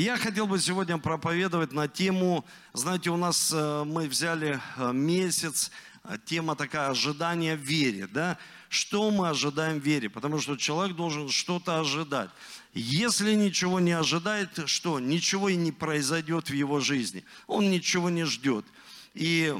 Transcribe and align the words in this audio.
И 0.00 0.02
я 0.02 0.16
хотел 0.16 0.46
бы 0.46 0.58
сегодня 0.58 0.96
проповедовать 0.96 1.72
на 1.72 1.86
тему, 1.86 2.46
знаете, 2.72 3.10
у 3.10 3.18
нас 3.18 3.52
э, 3.54 3.84
мы 3.84 4.08
взяли 4.08 4.58
э, 4.78 4.92
месяц, 4.94 5.70
э, 6.04 6.16
тема 6.24 6.56
такая 6.56 6.88
ожидание 6.88 7.54
в 7.54 7.60
вере, 7.60 8.06
да? 8.06 8.38
Что 8.70 9.10
мы 9.10 9.28
ожидаем 9.28 9.78
в 9.78 9.84
вере? 9.84 10.08
Потому 10.08 10.40
что 10.40 10.56
человек 10.56 10.96
должен 10.96 11.28
что-то 11.28 11.80
ожидать. 11.80 12.30
Если 12.72 13.34
ничего 13.34 13.78
не 13.78 13.92
ожидает, 13.92 14.48
что? 14.64 15.00
Ничего 15.00 15.50
и 15.50 15.56
не 15.56 15.70
произойдет 15.70 16.48
в 16.48 16.54
его 16.54 16.80
жизни. 16.80 17.22
Он 17.46 17.70
ничего 17.70 18.08
не 18.08 18.24
ждет. 18.24 18.64
И 19.12 19.54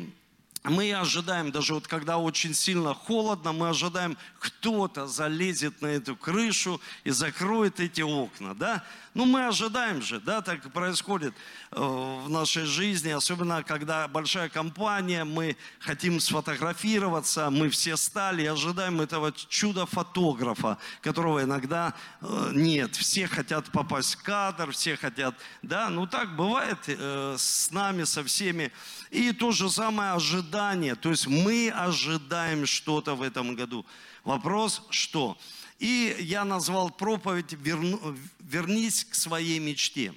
мы 0.63 0.93
ожидаем, 0.93 1.51
даже 1.51 1.75
вот 1.75 1.87
когда 1.87 2.19
очень 2.19 2.55
сильно 2.55 2.93
холодно, 2.93 3.53
мы 3.53 3.71
ожидаем, 3.71 4.19
кто-то 4.39 5.07
залезет 5.07 5.81
на 5.81 5.87
эту 5.87 6.17
крышу 6.17 6.81
и 7.03 7.11
закроет 7.11 7.81
эти 7.81 8.03
окна, 8.03 8.55
да? 8.55 8.85
Ну, 9.13 9.25
мы 9.25 9.47
ожидаем 9.47 10.03
же, 10.03 10.21
да, 10.21 10.41
так 10.41 10.73
происходит 10.73 11.35
э, 11.73 11.81
в 11.81 12.29
нашей 12.29 12.65
жизни, 12.65 13.11
особенно 13.11 13.65
когда 13.65 14.07
большая 14.07 14.49
компания, 14.49 15.25
мы 15.25 15.57
хотим 15.81 16.21
сфотографироваться, 16.21 17.51
мы 17.51 17.71
все 17.71 17.97
стали 17.97 18.45
ожидаем 18.45 19.01
этого 19.01 19.33
чудо-фотографа, 19.33 20.79
которого 21.01 21.43
иногда 21.43 21.95
э, 22.21 22.51
нет. 22.55 22.95
Все 22.95 23.27
хотят 23.27 23.73
попасть 23.73 24.15
в 24.15 24.23
кадр, 24.23 24.71
все 24.71 24.97
хотят, 24.97 25.35
да, 25.63 25.89
ну 25.89 26.07
так 26.07 26.37
бывает 26.37 26.79
э, 26.87 27.35
с 27.37 27.73
нами, 27.73 28.05
со 28.05 28.23
всеми. 28.23 28.71
И 29.11 29.33
то 29.33 29.51
же 29.51 29.71
самое 29.71 30.13
ожидание, 30.51 30.95
то 30.95 31.11
есть 31.11 31.27
мы 31.27 31.71
ожидаем 31.71 32.67
что-то 32.67 33.15
в 33.15 33.23
этом 33.23 33.55
году. 33.55 33.87
Вопрос, 34.25 34.83
что? 34.91 35.39
И 35.79 36.17
я 36.21 36.45
назвал 36.45 36.91
проповедь 36.91 37.53
«Верну, 37.53 38.17
«Вернись 38.41 39.05
к 39.05 39.15
своей 39.15 39.59
мечте». 39.59 40.13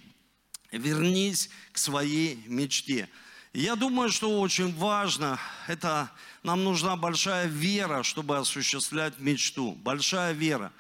Вернись 0.72 1.50
к 1.72 1.78
своей 1.78 2.44
мечте. 2.48 3.08
Я 3.54 3.76
думаю, 3.76 4.10
что 4.10 4.40
очень 4.42 4.74
важно, 4.76 5.40
это 5.68 6.10
нам 6.42 6.64
нужна 6.64 6.96
большая 6.96 7.46
вера, 7.46 8.02
чтобы 8.02 8.38
осуществлять 8.38 9.20
мечту. 9.20 9.74
Большая 9.84 10.34
вера. 10.34 10.72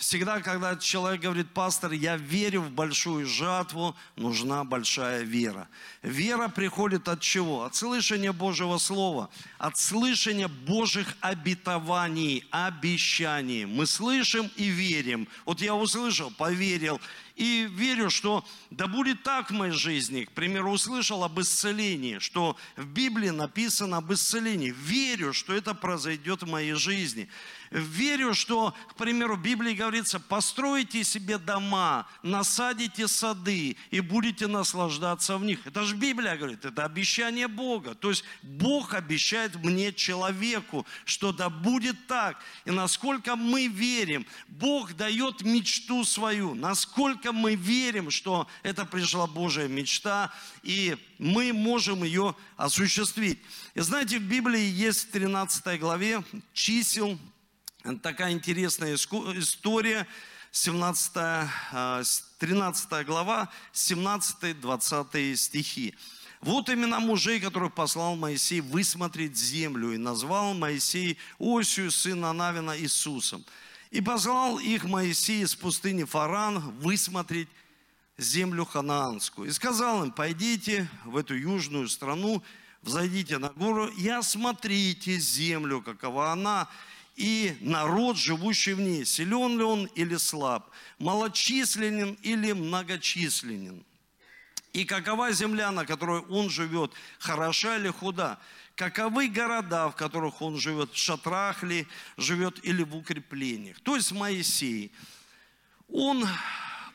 Всегда, 0.00 0.40
когда 0.40 0.76
человек 0.76 1.20
говорит, 1.20 1.50
пастор, 1.50 1.92
я 1.92 2.16
верю 2.16 2.62
в 2.62 2.70
большую 2.70 3.26
жатву, 3.26 3.94
нужна 4.16 4.64
большая 4.64 5.24
вера. 5.24 5.68
Вера 6.02 6.48
приходит 6.48 7.06
от 7.06 7.20
чего? 7.20 7.64
От 7.64 7.74
слышания 7.74 8.32
Божьего 8.32 8.78
Слова, 8.78 9.28
от 9.58 9.76
слышания 9.76 10.48
Божьих 10.48 11.14
обетований, 11.20 12.46
обещаний. 12.50 13.66
Мы 13.66 13.84
слышим 13.84 14.50
и 14.56 14.68
верим. 14.68 15.28
Вот 15.44 15.60
я 15.60 15.74
услышал, 15.74 16.30
поверил, 16.30 16.98
и 17.40 17.66
верю, 17.70 18.10
что 18.10 18.44
да 18.70 18.86
будет 18.86 19.22
так 19.22 19.50
в 19.50 19.54
моей 19.54 19.72
жизни. 19.72 20.24
К 20.24 20.30
примеру, 20.32 20.72
услышал 20.72 21.24
об 21.24 21.40
исцелении, 21.40 22.18
что 22.18 22.54
в 22.76 22.84
Библии 22.84 23.30
написано 23.30 23.96
об 23.96 24.12
исцелении. 24.12 24.74
Верю, 24.76 25.32
что 25.32 25.54
это 25.54 25.74
произойдет 25.74 26.42
в 26.42 26.46
моей 26.46 26.74
жизни. 26.74 27.30
Верю, 27.70 28.34
что, 28.34 28.74
к 28.90 28.94
примеру, 28.96 29.36
в 29.36 29.42
Библии 29.42 29.72
говорится, 29.90 30.20
постройте 30.20 31.02
себе 31.02 31.36
дома, 31.36 32.06
насадите 32.22 33.08
сады 33.08 33.76
и 33.90 34.00
будете 34.00 34.46
наслаждаться 34.46 35.36
в 35.36 35.44
них. 35.44 35.66
Это 35.66 35.82
же 35.82 35.96
Библия 35.96 36.36
говорит, 36.36 36.64
это 36.64 36.84
обещание 36.84 37.48
Бога. 37.48 37.96
То 37.96 38.10
есть 38.10 38.24
Бог 38.42 38.94
обещает 38.94 39.56
мне, 39.56 39.92
человеку, 39.92 40.86
что 41.04 41.32
да 41.32 41.50
будет 41.50 42.06
так. 42.06 42.40
И 42.64 42.70
насколько 42.70 43.34
мы 43.34 43.66
верим, 43.66 44.26
Бог 44.46 44.94
дает 44.94 45.42
мечту 45.42 46.04
свою, 46.04 46.54
насколько 46.54 47.32
мы 47.32 47.56
верим, 47.56 48.12
что 48.12 48.46
это 48.62 48.84
пришла 48.84 49.26
Божья 49.26 49.66
мечта, 49.66 50.32
и 50.62 50.96
мы 51.18 51.52
можем 51.52 52.04
ее 52.04 52.36
осуществить. 52.56 53.40
И 53.74 53.80
знаете, 53.80 54.20
в 54.20 54.22
Библии 54.22 54.62
есть 54.62 55.08
в 55.08 55.10
13 55.10 55.80
главе 55.80 56.22
чисел, 56.52 57.18
такая 58.02 58.32
интересная 58.32 58.94
история, 58.94 60.06
17, 60.52 61.12
13 62.38 62.92
а, 62.92 63.04
глава, 63.04 63.48
17-20 63.72 65.36
стихи. 65.36 65.94
Вот 66.40 66.70
имена 66.70 67.00
мужей, 67.00 67.38
которых 67.38 67.74
послал 67.74 68.16
Моисей 68.16 68.60
высмотреть 68.60 69.36
землю, 69.36 69.92
и 69.92 69.98
назвал 69.98 70.54
Моисей 70.54 71.18
Осию, 71.38 71.90
сына 71.90 72.32
Навина, 72.32 72.78
Иисусом. 72.78 73.44
И 73.90 74.00
позвал 74.00 74.58
их 74.58 74.84
Моисей 74.84 75.42
из 75.42 75.54
пустыни 75.54 76.04
Фаран 76.04 76.58
высмотреть 76.78 77.48
землю 78.16 78.64
ханаанскую. 78.64 79.48
И 79.48 79.52
сказал 79.52 80.04
им, 80.04 80.12
пойдите 80.12 80.88
в 81.04 81.16
эту 81.16 81.34
южную 81.34 81.88
страну, 81.88 82.42
взойдите 82.82 83.38
на 83.38 83.50
гору 83.50 83.88
и 83.88 84.08
осмотрите 84.08 85.18
землю, 85.18 85.82
какова 85.82 86.32
она, 86.32 86.68
и 87.20 87.54
народ, 87.60 88.16
живущий 88.16 88.72
в 88.72 88.80
ней, 88.80 89.04
силен 89.04 89.58
ли 89.58 89.62
он 89.62 89.84
или 89.94 90.16
слаб, 90.16 90.70
малочисленен 90.98 92.16
или 92.22 92.52
многочисленен. 92.52 93.84
И 94.72 94.86
какова 94.86 95.30
земля, 95.30 95.70
на 95.70 95.84
которой 95.84 96.22
он 96.22 96.48
живет, 96.48 96.92
хороша 97.18 97.76
или 97.76 97.88
худа? 97.88 98.38
Каковы 98.74 99.28
города, 99.28 99.90
в 99.90 99.96
которых 99.96 100.40
он 100.40 100.58
живет, 100.58 100.92
в 100.92 100.96
шатрах 100.96 101.62
ли 101.62 101.86
живет 102.16 102.58
или 102.64 102.82
в 102.82 102.96
укреплениях? 102.96 103.78
То 103.80 103.96
есть 103.96 104.12
Моисей, 104.12 104.90
он 105.88 106.26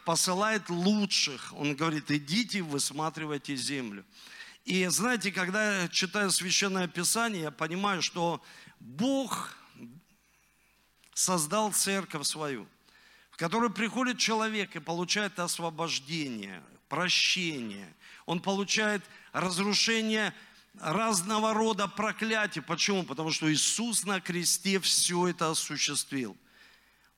посылает 0.05 0.71
лучших, 0.71 1.53
он 1.53 1.75
говорит, 1.75 2.09
идите, 2.09 2.63
высматривайте 2.63 3.55
землю. 3.55 4.03
И 4.63 4.87
знаете, 4.87 5.31
когда 5.31 5.83
я 5.83 5.87
читаю 5.87 6.31
Священное 6.31 6.87
Писание, 6.87 7.43
я 7.43 7.51
понимаю, 7.51 8.01
что 8.01 8.41
Бог 8.79 9.55
создал 11.15 11.71
церковь 11.71 12.27
свою, 12.27 12.67
в 13.31 13.37
которой 13.37 13.71
приходит 13.71 14.19
человек 14.19 14.75
и 14.75 14.79
получает 14.79 15.39
освобождение, 15.39 16.61
прощение. 16.89 17.91
Он 18.27 18.39
получает 18.39 19.01
разрушение 19.31 20.33
разного 20.79 21.53
рода 21.53 21.87
проклятий. 21.87 22.61
Почему? 22.61 23.03
Потому 23.03 23.31
что 23.31 23.51
Иисус 23.51 24.03
на 24.03 24.19
кресте 24.19 24.79
все 24.81 25.29
это 25.29 25.49
осуществил. 25.49 26.37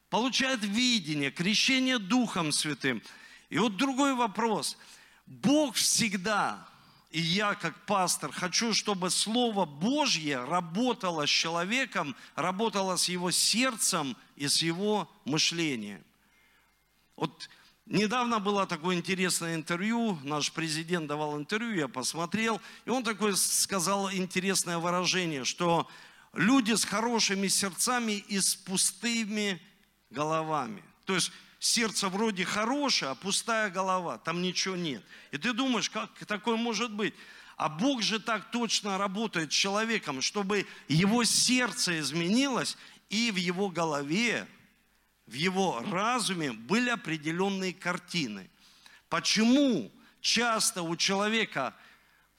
Получает 0.09 0.63
видение, 0.63 1.31
крещение 1.31 1.97
Духом 1.97 2.51
Святым. 2.51 3.01
И 3.49 3.57
вот 3.57 3.77
другой 3.77 4.13
вопрос. 4.13 4.77
Бог 5.25 5.75
всегда 5.75 6.67
и 7.09 7.21
я, 7.21 7.55
как 7.55 7.85
пастор, 7.85 8.31
хочу, 8.31 8.73
чтобы 8.73 9.09
Слово 9.09 9.65
Божье 9.65 10.43
работало 10.43 11.25
с 11.25 11.29
человеком, 11.29 12.15
работало 12.35 12.97
с 12.97 13.07
его 13.07 13.31
сердцем 13.31 14.17
и 14.35 14.47
с 14.47 14.61
его 14.61 15.09
мышлением. 15.23 16.03
Вот 17.15 17.49
недавно 17.85 18.39
было 18.39 18.67
такое 18.67 18.97
интересное 18.97 19.55
интервью, 19.55 20.19
наш 20.23 20.51
президент 20.51 21.07
давал 21.07 21.37
интервью, 21.37 21.75
я 21.75 21.87
посмотрел, 21.87 22.61
и 22.85 22.89
он 22.89 23.03
такое 23.03 23.35
сказал 23.35 24.11
интересное 24.11 24.77
выражение, 24.77 25.45
что 25.45 25.87
люди 26.33 26.73
с 26.73 26.83
хорошими 26.83 27.47
сердцами 27.47 28.23
и 28.27 28.39
с 28.39 28.55
пустыми 28.55 29.61
головами. 30.09 30.83
То 31.05 31.15
есть 31.15 31.31
сердце 31.59 32.09
вроде 32.09 32.45
хорошее, 32.45 33.11
а 33.11 33.15
пустая 33.15 33.69
голова, 33.69 34.17
там 34.17 34.41
ничего 34.41 34.75
нет. 34.75 35.03
И 35.31 35.37
ты 35.37 35.53
думаешь, 35.53 35.89
как 35.89 36.25
такое 36.25 36.55
может 36.57 36.91
быть? 36.91 37.13
А 37.55 37.69
Бог 37.69 38.03
же 38.03 38.19
так 38.19 38.51
точно 38.51 38.97
работает 38.97 39.51
с 39.51 39.55
человеком, 39.55 40.21
чтобы 40.21 40.67
его 40.87 41.23
сердце 41.23 41.99
изменилось, 41.99 42.77
и 43.09 43.31
в 43.31 43.37
его 43.37 43.69
голове, 43.69 44.47
в 45.25 45.33
его 45.33 45.83
разуме 45.91 46.51
были 46.51 46.89
определенные 46.89 47.73
картины. 47.73 48.49
Почему 49.09 49.91
часто 50.21 50.83
у 50.83 50.95
человека 50.95 51.73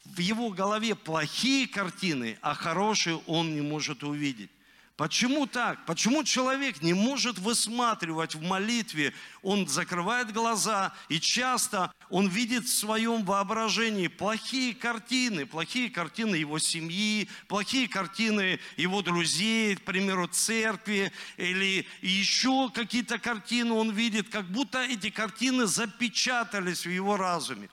в 0.04 0.20
его 0.20 0.50
голове 0.50 0.94
плохие 0.94 1.66
картины, 1.66 2.38
а 2.42 2.54
хорошие 2.54 3.16
он 3.26 3.54
не 3.54 3.60
может 3.60 4.04
увидеть? 4.04 4.50
Почему 4.98 5.46
так? 5.46 5.86
Почему 5.86 6.24
человек 6.24 6.82
не 6.82 6.92
может 6.92 7.38
высматривать 7.38 8.34
в 8.34 8.42
молитве? 8.42 9.14
Он 9.42 9.68
закрывает 9.68 10.32
глаза, 10.32 10.92
и 11.08 11.20
часто 11.20 11.92
он 12.10 12.26
видит 12.26 12.64
в 12.64 12.76
своем 12.76 13.24
воображении 13.24 14.08
плохие 14.08 14.74
картины, 14.74 15.46
плохие 15.46 15.88
картины 15.88 16.34
его 16.34 16.58
семьи, 16.58 17.28
плохие 17.46 17.86
картины 17.86 18.58
его 18.76 19.00
друзей, 19.00 19.76
к 19.76 19.82
примеру, 19.82 20.26
церкви, 20.26 21.12
или 21.36 21.86
еще 22.02 22.68
какие-то 22.68 23.20
картины 23.20 23.74
он 23.74 23.92
видит, 23.92 24.28
как 24.30 24.50
будто 24.50 24.82
эти 24.82 25.10
картины 25.10 25.66
запечатались 25.66 26.84
в 26.84 26.90
его 26.90 27.16
разуме. 27.16 27.68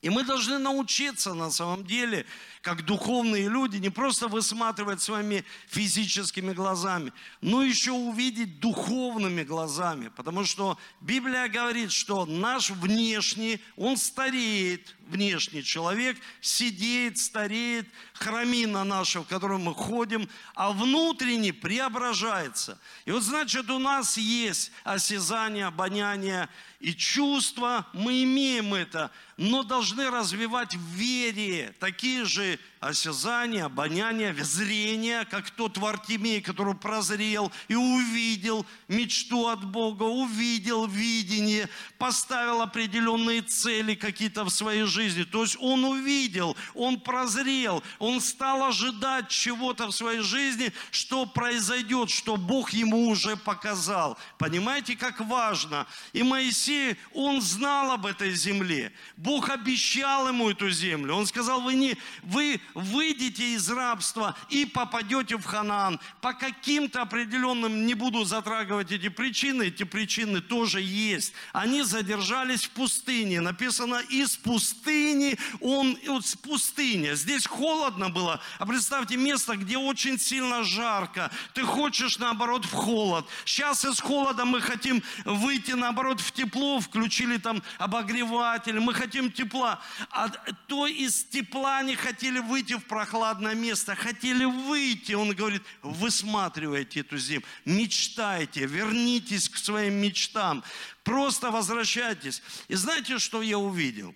И 0.00 0.10
мы 0.10 0.22
должны 0.22 0.58
научиться 0.58 1.34
на 1.34 1.50
самом 1.50 1.84
деле, 1.84 2.24
как 2.62 2.84
духовные 2.84 3.48
люди, 3.48 3.78
не 3.78 3.90
просто 3.90 4.28
высматривать 4.28 5.02
своими 5.02 5.44
физическими 5.66 6.52
глазами, 6.52 7.12
но 7.40 7.64
еще 7.64 7.90
увидеть 7.90 8.60
духовными 8.60 9.42
глазами. 9.42 10.12
Потому 10.14 10.44
что 10.44 10.78
Библия 11.00 11.48
говорит, 11.48 11.90
что 11.90 12.26
наш 12.26 12.70
внешний, 12.70 13.60
он 13.76 13.96
стареет, 13.96 14.94
внешний 15.08 15.64
человек, 15.64 16.16
сидеет, 16.40 17.18
стареет, 17.18 17.88
храмина 18.12 18.84
наша, 18.84 19.22
в 19.22 19.26
которой 19.26 19.58
мы 19.58 19.74
ходим, 19.74 20.28
а 20.54 20.70
внутренний 20.70 21.52
преображается. 21.52 22.78
И 23.04 23.10
вот 23.10 23.24
значит, 23.24 23.68
у 23.68 23.80
нас 23.80 24.16
есть 24.16 24.70
осязание, 24.84 25.66
обоняние 25.66 26.48
и 26.80 26.94
чувства, 26.94 27.86
мы 27.92 28.22
имеем 28.22 28.72
это, 28.72 29.10
но 29.36 29.62
должны 29.64 30.10
развивать 30.10 30.74
в 30.74 30.94
вере 30.94 31.74
такие 31.80 32.24
же 32.24 32.58
осязания, 32.80 33.64
обоняния, 33.64 34.34
зрения, 34.42 35.24
как 35.24 35.50
тот 35.50 35.78
Вартимей, 35.78 36.40
который 36.40 36.74
прозрел 36.74 37.52
и 37.68 37.74
увидел 37.74 38.64
мечту 38.88 39.48
от 39.48 39.64
Бога, 39.64 40.04
увидел 40.04 40.86
видение, 40.86 41.68
поставил 41.98 42.62
определенные 42.62 43.42
цели 43.42 43.94
какие-то 43.94 44.44
в 44.44 44.50
своей 44.50 44.84
жизни. 44.84 45.24
То 45.24 45.42
есть 45.42 45.56
он 45.60 45.84
увидел, 45.84 46.56
он 46.74 47.00
прозрел, 47.00 47.82
он 47.98 48.20
стал 48.20 48.64
ожидать 48.64 49.28
чего-то 49.28 49.88
в 49.88 49.92
своей 49.92 50.20
жизни, 50.20 50.72
что 50.90 51.26
произойдет, 51.26 52.10
что 52.10 52.36
Бог 52.36 52.70
ему 52.70 53.08
уже 53.08 53.36
показал. 53.36 54.18
Понимаете, 54.38 54.96
как 54.96 55.20
важно? 55.20 55.86
И 56.12 56.22
Моисей, 56.22 56.96
он 57.14 57.40
знал 57.40 57.92
об 57.92 58.06
этой 58.06 58.32
земле. 58.32 58.92
Бог 59.16 59.50
обещал 59.50 60.28
ему 60.28 60.50
эту 60.50 60.70
землю. 60.70 61.14
Он 61.14 61.26
сказал, 61.26 61.60
вы, 61.60 61.74
не, 61.74 61.96
вы 62.22 62.60
выйдете 62.78 63.54
из 63.54 63.68
рабства 63.68 64.36
и 64.48 64.64
попадете 64.64 65.36
в 65.36 65.44
Ханаан. 65.44 66.00
По 66.20 66.32
каким-то 66.32 67.02
определенным, 67.02 67.86
не 67.86 67.94
буду 67.94 68.24
затрагивать 68.24 68.92
эти 68.92 69.08
причины, 69.08 69.64
эти 69.64 69.82
причины 69.82 70.40
тоже 70.40 70.80
есть. 70.80 71.32
Они 71.52 71.82
задержались 71.82 72.64
в 72.64 72.70
пустыне. 72.70 73.40
Написано, 73.40 73.96
из 74.08 74.36
пустыни 74.36 75.38
он, 75.60 75.92
из 75.94 76.36
пустыни. 76.36 77.14
Здесь 77.14 77.46
холодно 77.46 78.08
было, 78.08 78.40
а 78.58 78.66
представьте 78.66 79.16
место, 79.16 79.56
где 79.56 79.76
очень 79.76 80.18
сильно 80.18 80.62
жарко. 80.62 81.30
Ты 81.54 81.62
хочешь, 81.62 82.18
наоборот, 82.18 82.64
в 82.64 82.72
холод. 82.72 83.26
Сейчас 83.44 83.84
из 83.84 84.00
холода 84.00 84.44
мы 84.44 84.60
хотим 84.60 85.02
выйти, 85.24 85.72
наоборот, 85.72 86.20
в 86.20 86.32
тепло, 86.32 86.80
включили 86.80 87.38
там 87.38 87.62
обогреватель, 87.78 88.78
мы 88.78 88.94
хотим 88.94 89.32
тепла. 89.32 89.80
А 90.10 90.28
то 90.68 90.86
из 90.86 91.24
тепла 91.24 91.82
не 91.82 91.96
хотели 91.96 92.38
выйти 92.38 92.67
в 92.76 92.84
прохладное 92.84 93.54
место, 93.54 93.94
хотели 93.94 94.44
выйти. 94.44 95.12
Он 95.12 95.34
говорит, 95.34 95.62
высматривайте 95.82 97.00
эту 97.00 97.18
землю, 97.18 97.46
мечтайте, 97.64 98.66
вернитесь 98.66 99.48
к 99.48 99.56
своим 99.56 99.94
мечтам, 99.94 100.62
просто 101.04 101.50
возвращайтесь. 101.50 102.42
И 102.68 102.74
знаете, 102.74 103.18
что 103.18 103.42
я 103.42 103.58
увидел? 103.58 104.14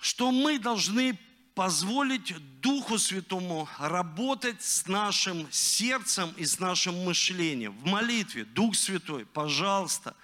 Что 0.00 0.32
мы 0.32 0.58
должны 0.58 1.18
позволить 1.54 2.34
Духу 2.60 2.98
Святому 2.98 3.68
работать 3.78 4.62
с 4.62 4.86
нашим 4.86 5.50
сердцем 5.50 6.32
и 6.36 6.44
с 6.44 6.58
нашим 6.58 7.04
мышлением. 7.04 7.76
В 7.78 7.86
молитве, 7.86 8.44
Дух 8.44 8.74
Святой, 8.74 9.26
пожалуйста, 9.26 10.16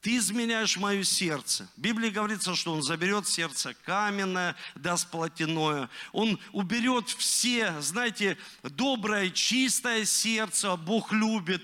ты 0.00 0.16
изменяешь 0.16 0.78
мое 0.78 1.02
сердце. 1.04 1.68
В 1.76 1.80
Библии 1.80 2.08
говорится, 2.08 2.54
что 2.54 2.72
Он 2.72 2.82
заберет 2.82 3.28
сердце 3.28 3.74
каменное, 3.84 4.56
даст 4.74 5.10
плотяное. 5.10 5.90
Он 6.12 6.38
уберет 6.52 7.08
все, 7.10 7.78
знаете, 7.80 8.38
доброе, 8.62 9.30
чистое 9.30 10.06
сердце, 10.06 10.74
Бог 10.76 11.12
любит 11.12 11.62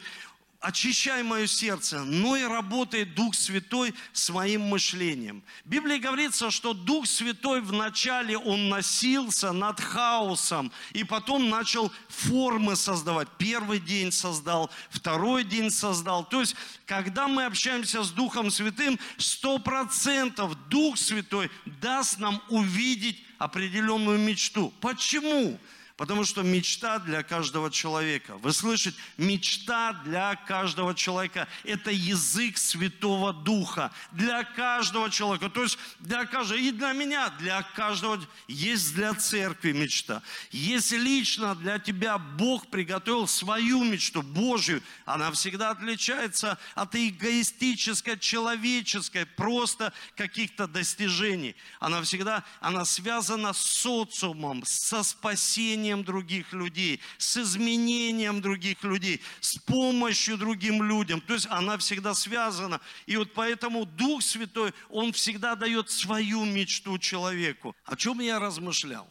очищай 0.61 1.23
мое 1.23 1.47
сердце, 1.47 2.03
но 2.05 2.37
и 2.37 2.43
работает 2.43 3.15
Дух 3.15 3.35
Святой 3.35 3.95
своим 4.13 4.63
мышлением. 4.63 5.43
В 5.65 5.69
Библии 5.69 5.99
говорится, 5.99 6.51
что 6.51 6.73
Дух 6.73 7.07
Святой 7.07 7.61
вначале 7.61 8.37
он 8.37 8.69
носился 8.69 9.53
над 9.53 9.81
хаосом, 9.81 10.73
и 10.93 11.05
потом 11.05 11.49
начал 11.49 11.93
формы 12.09 12.77
создавать. 12.77 13.29
Первый 13.39 13.79
день 13.79 14.13
создал, 14.13 14.71
второй 14.91 15.45
день 15.45 15.71
создал. 15.71 16.25
То 16.25 16.41
есть, 16.41 16.57
когда 16.87 17.29
мы 17.29 17.45
общаемся 17.45 18.03
с 18.03 18.11
Духом 18.11 18.51
Святым, 18.51 18.99
сто 19.19 19.59
процентов 19.59 20.57
Дух 20.69 20.99
Святой 20.99 21.51
даст 21.81 22.19
нам 22.19 22.43
увидеть 22.49 23.23
определенную 23.39 24.19
мечту. 24.19 24.73
Почему? 24.81 25.59
Потому 25.97 26.25
что 26.25 26.43
мечта 26.43 26.99
для 26.99 27.23
каждого 27.23 27.71
человека. 27.71 28.37
Вы 28.43 28.53
слышите? 28.53 28.99
Мечта 29.17 29.95
для 30.05 30.37
каждого 30.37 30.95
человека. 30.95 31.49
Это 31.65 31.91
язык 31.91 32.59
Святого 32.59 33.33
Духа. 33.33 33.91
Для 34.13 34.45
каждого 34.45 35.11
человека. 35.11 35.49
То 35.49 35.63
есть 35.63 35.79
для 36.01 36.27
каждого. 36.27 36.59
И 36.59 36.71
для 36.71 36.93
меня, 36.93 37.31
для 37.39 37.63
каждого. 37.63 38.21
Есть 38.47 38.95
для 38.95 39.15
церкви 39.15 39.73
мечта. 39.73 40.23
Если 40.51 40.99
лично 40.99 41.55
для 41.55 41.79
тебя 41.79 42.19
Бог 42.19 42.67
приготовил 42.67 43.27
свою 43.27 43.83
мечту, 43.83 44.21
Божью, 44.21 44.83
она 45.07 45.33
всегда 45.33 45.71
отличается 45.71 46.59
от 46.75 46.95
эгоистической, 46.95 48.19
человеческой, 48.19 49.25
просто 49.25 49.95
каких-то 50.15 50.67
достижений. 50.67 51.57
Она 51.81 52.03
всегда, 52.03 52.45
она 52.61 52.85
связана 52.85 53.55
с 53.55 53.61
социумом, 53.61 54.63
со 54.67 55.03
спасением 55.03 55.86
спасением 55.87 56.05
других 56.05 56.53
людей, 56.53 57.01
с 57.19 57.37
изменением 57.37 58.41
других 58.41 58.83
людей, 58.85 59.21
с 59.41 59.57
помощью 59.59 60.37
другим 60.37 60.83
людям. 60.83 61.21
То 61.21 61.35
есть 61.35 61.47
она 61.51 61.77
всегда 61.79 62.15
связана. 62.15 62.81
И 63.07 63.17
вот 63.17 63.33
поэтому 63.35 63.87
Дух 63.87 64.23
Святой, 64.23 64.73
Он 64.89 65.13
всегда 65.13 65.55
дает 65.55 65.91
свою 65.91 66.45
мечту 66.45 66.99
человеку. 66.99 67.75
О 67.85 67.97
чем 67.97 68.21
я 68.21 68.39
размышлял? 68.39 69.09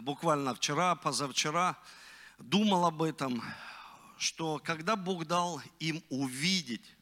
Буквально 0.00 0.54
вчера, 0.54 0.94
позавчера 0.94 1.76
думал 2.38 2.86
об 2.86 3.02
этом, 3.02 3.42
что 4.18 4.58
когда 4.64 4.96
Бог 4.96 5.26
дал 5.26 5.60
им 5.80 6.02
увидеть, 6.08 6.96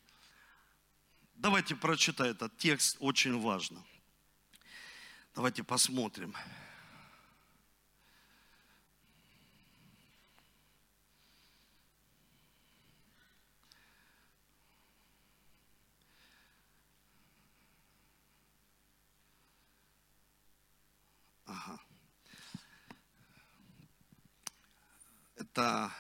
давайте 1.37 1.77
прочитаем 1.77 2.33
этот 2.33 2.57
текст, 2.59 2.97
очень 3.01 3.39
важно. 3.41 3.83
Давайте 5.35 5.63
посмотрим. 5.63 6.35
Это 25.57 25.91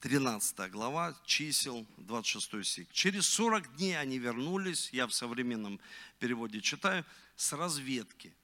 13 0.00 0.70
глава, 0.70 1.14
чисел, 1.24 1.86
26 1.96 2.66
стих. 2.70 2.86
Через 2.92 3.26
40 3.28 3.76
дней 3.76 3.98
они 3.98 4.18
вернулись, 4.18 4.90
я 4.92 5.06
в 5.06 5.14
современном 5.14 5.80
переводе 6.18 6.60
читаю, 6.60 7.02
с 7.34 7.50
разведки. 7.54 8.34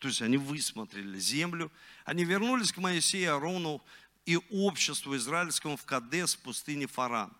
То 0.00 0.08
есть 0.08 0.20
они 0.20 0.36
высмотрели 0.36 1.18
землю. 1.18 1.72
Они 2.04 2.26
вернулись 2.26 2.70
к 2.70 2.76
Моисею, 2.76 3.36
Арону 3.36 3.82
и 4.26 4.36
обществу 4.50 5.16
израильскому 5.16 5.78
в 5.78 5.86
Кадес, 5.86 6.34
в 6.34 6.40
пустыне 6.40 6.86
Фаран. 6.86 7.32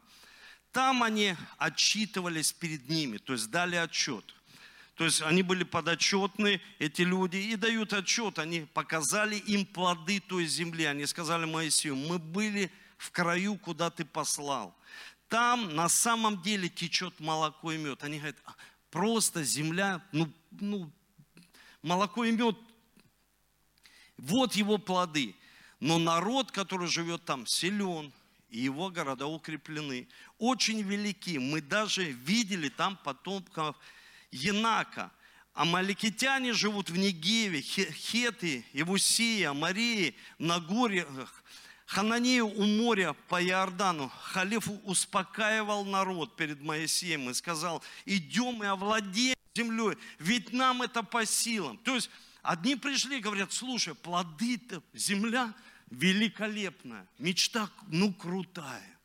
Там 0.73 1.03
они 1.03 1.37
отчитывались 1.59 2.55
перед 2.55 2.89
ними, 2.89 3.19
то 3.19 3.35
есть 3.35 3.51
дали 3.51 3.77
отчет. 3.77 4.25
То 4.99 5.05
есть 5.05 5.23
они 5.23 5.45
были 5.45 5.63
подотчетны, 5.63 6.61
эти 6.81 7.03
люди, 7.03 7.37
и 7.37 7.55
дают 7.55 7.93
отчет. 7.93 8.41
Они 8.41 8.63
показали 8.63 9.37
им 9.37 9.65
плоды 9.65 10.19
той 10.19 10.45
земли. 10.47 10.87
Они 10.87 11.07
сказали 11.07 11.45
Моисею, 11.45 11.95
мы 11.95 12.19
были 12.19 12.69
в 12.97 13.13
краю, 13.13 13.57
куда 13.59 13.91
ты 13.91 14.05
послал. 14.05 14.77
Там 15.29 15.77
на 15.77 15.89
самом 15.89 16.43
деле 16.43 16.69
течет 16.69 17.21
молоко 17.21 17.71
и 17.71 17.79
мед. 17.79 18.03
Они 18.03 18.19
говорят, 18.19 18.39
«А, 18.45 18.57
просто 18.91 19.45
земля, 19.45 20.03
ну, 20.11 20.29
ну, 20.51 20.91
молоко 21.81 22.25
и 22.25 22.33
мед, 22.33 22.57
вот 24.17 24.57
его 24.57 24.79
плоды. 24.79 25.37
Но 25.79 26.01
народ, 26.01 26.51
который 26.51 26.89
живет 26.89 27.25
там, 27.25 27.47
силен, 27.47 28.13
и 28.51 28.59
его 28.59 28.91
города 28.91 29.29
укреплены, 29.29 30.09
очень 30.39 30.83
велики. 30.83 31.39
Мы 31.39 31.61
даже 31.61 32.03
видели 32.11 32.69
там 32.69 32.97
потомков 32.97 33.77
Енака. 34.31 35.11
Амаликитяне 35.55 36.53
живут 36.53 36.89
в 36.89 36.97
Негеве, 36.97 37.61
Хеты, 37.63 38.65
Евусия, 38.73 39.53
Марии, 39.53 40.15
на 40.39 40.61
горах. 40.61 41.43
Хананею 41.87 42.47
у 42.47 42.65
моря 42.65 43.15
по 43.29 43.43
Иордану 43.43 44.13
Халиф 44.21 44.69
успокаивал 44.85 45.85
народ 45.87 46.37
перед 46.37 46.61
Моисеем 46.61 47.31
и 47.31 47.35
сказал, 47.35 47.83
идем 48.05 48.63
и 48.63 48.67
овладеем 48.67 49.37
землей, 49.57 49.97
ведь 50.19 50.53
нам 50.53 50.83
это 50.83 51.03
по 51.03 51.25
силам. 51.25 51.79
То 51.79 51.95
есть 51.95 52.11
одни 52.43 52.77
пришли, 52.77 53.21
говорят, 53.21 53.53
слушай, 53.53 53.95
плоды-то, 53.95 54.83
земля 54.93 55.55
великолепная, 55.91 57.07
мечта, 57.19 57.71
ну, 57.89 58.13
крутая. 58.13 58.98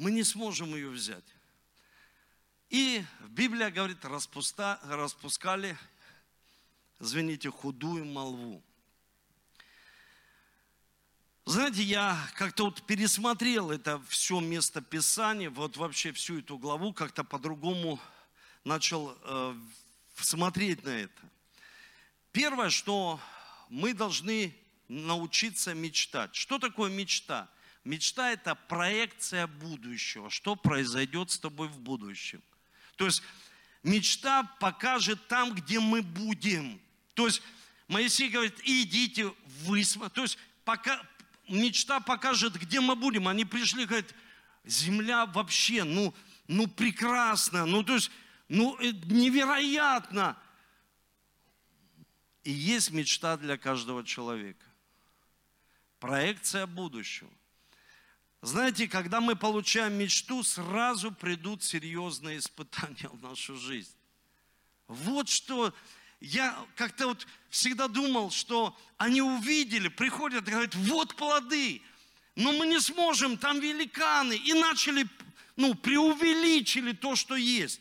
Мы 0.00 0.12
не 0.12 0.24
сможем 0.24 0.74
ее 0.74 0.88
взять. 0.88 1.24
И 2.70 3.04
Библия 3.28 3.70
говорит, 3.70 4.02
распуста, 4.02 4.80
распускали, 4.84 5.76
извините, 6.98 7.50
худую 7.50 8.06
молву. 8.06 8.62
Знаете, 11.44 11.82
я 11.82 12.16
как-то 12.36 12.64
вот 12.64 12.82
пересмотрел 12.86 13.70
это 13.70 14.00
все 14.08 14.40
место 14.40 14.80
Писания, 14.80 15.50
вот 15.50 15.76
вообще 15.76 16.12
всю 16.12 16.38
эту 16.38 16.56
главу, 16.56 16.94
как-то 16.94 17.22
по-другому 17.22 18.00
начал 18.64 19.14
э, 19.22 19.54
смотреть 20.16 20.82
на 20.82 20.96
это. 20.96 21.22
Первое, 22.32 22.70
что 22.70 23.20
мы 23.68 23.92
должны 23.92 24.56
научиться 24.88 25.74
мечтать. 25.74 26.34
Что 26.34 26.58
такое 26.58 26.90
мечта? 26.90 27.50
Мечта– 27.84 28.30
это 28.32 28.54
проекция 28.54 29.46
будущего, 29.46 30.28
что 30.28 30.54
произойдет 30.54 31.30
с 31.30 31.38
тобой 31.38 31.68
в 31.68 31.78
будущем. 31.78 32.42
То 32.96 33.06
есть 33.06 33.22
мечта 33.82 34.44
покажет 34.60 35.26
там, 35.28 35.54
где 35.54 35.80
мы 35.80 36.02
будем. 36.02 36.80
То 37.14 37.26
есть 37.26 37.42
Моисей 37.88 38.28
говорит, 38.28 38.60
идите, 38.64 39.34
вы, 39.64 39.82
то 39.84 40.22
есть 40.22 40.38
пока, 40.64 41.02
мечта 41.48 42.00
покажет, 42.00 42.54
где 42.54 42.80
мы 42.80 42.94
будем. 42.96 43.26
Они 43.28 43.46
пришли, 43.46 43.86
говорят, 43.86 44.14
земля 44.64 45.24
вообще, 45.26 45.84
ну, 45.84 46.14
ну 46.46 46.66
прекрасна, 46.66 47.64
ну 47.64 47.82
то 47.82 47.94
есть, 47.94 48.10
ну 48.48 48.76
э, 48.78 48.92
невероятно. 49.06 50.36
И 52.44 52.52
есть 52.52 52.90
мечта 52.90 53.36
для 53.36 53.56
каждого 53.56 54.04
человека. 54.04 54.66
Проекция 55.98 56.66
будущего. 56.66 57.30
Знаете, 58.42 58.88
когда 58.88 59.20
мы 59.20 59.36
получаем 59.36 59.94
мечту, 59.94 60.42
сразу 60.42 61.12
придут 61.12 61.62
серьезные 61.62 62.38
испытания 62.38 63.08
в 63.08 63.22
нашу 63.22 63.56
жизнь. 63.56 63.94
Вот 64.88 65.28
что 65.28 65.74
я 66.20 66.56
как-то 66.74 67.08
вот 67.08 67.26
всегда 67.50 67.86
думал, 67.86 68.30
что 68.30 68.76
они 68.96 69.20
увидели, 69.20 69.88
приходят 69.88 70.48
и 70.48 70.50
говорят, 70.50 70.74
вот 70.74 71.14
плоды, 71.16 71.82
но 72.34 72.52
мы 72.52 72.66
не 72.66 72.80
сможем, 72.80 73.36
там 73.36 73.60
великаны. 73.60 74.36
И 74.36 74.54
начали, 74.54 75.06
ну, 75.56 75.74
преувеличили 75.74 76.92
то, 76.92 77.16
что 77.16 77.36
есть. 77.36 77.80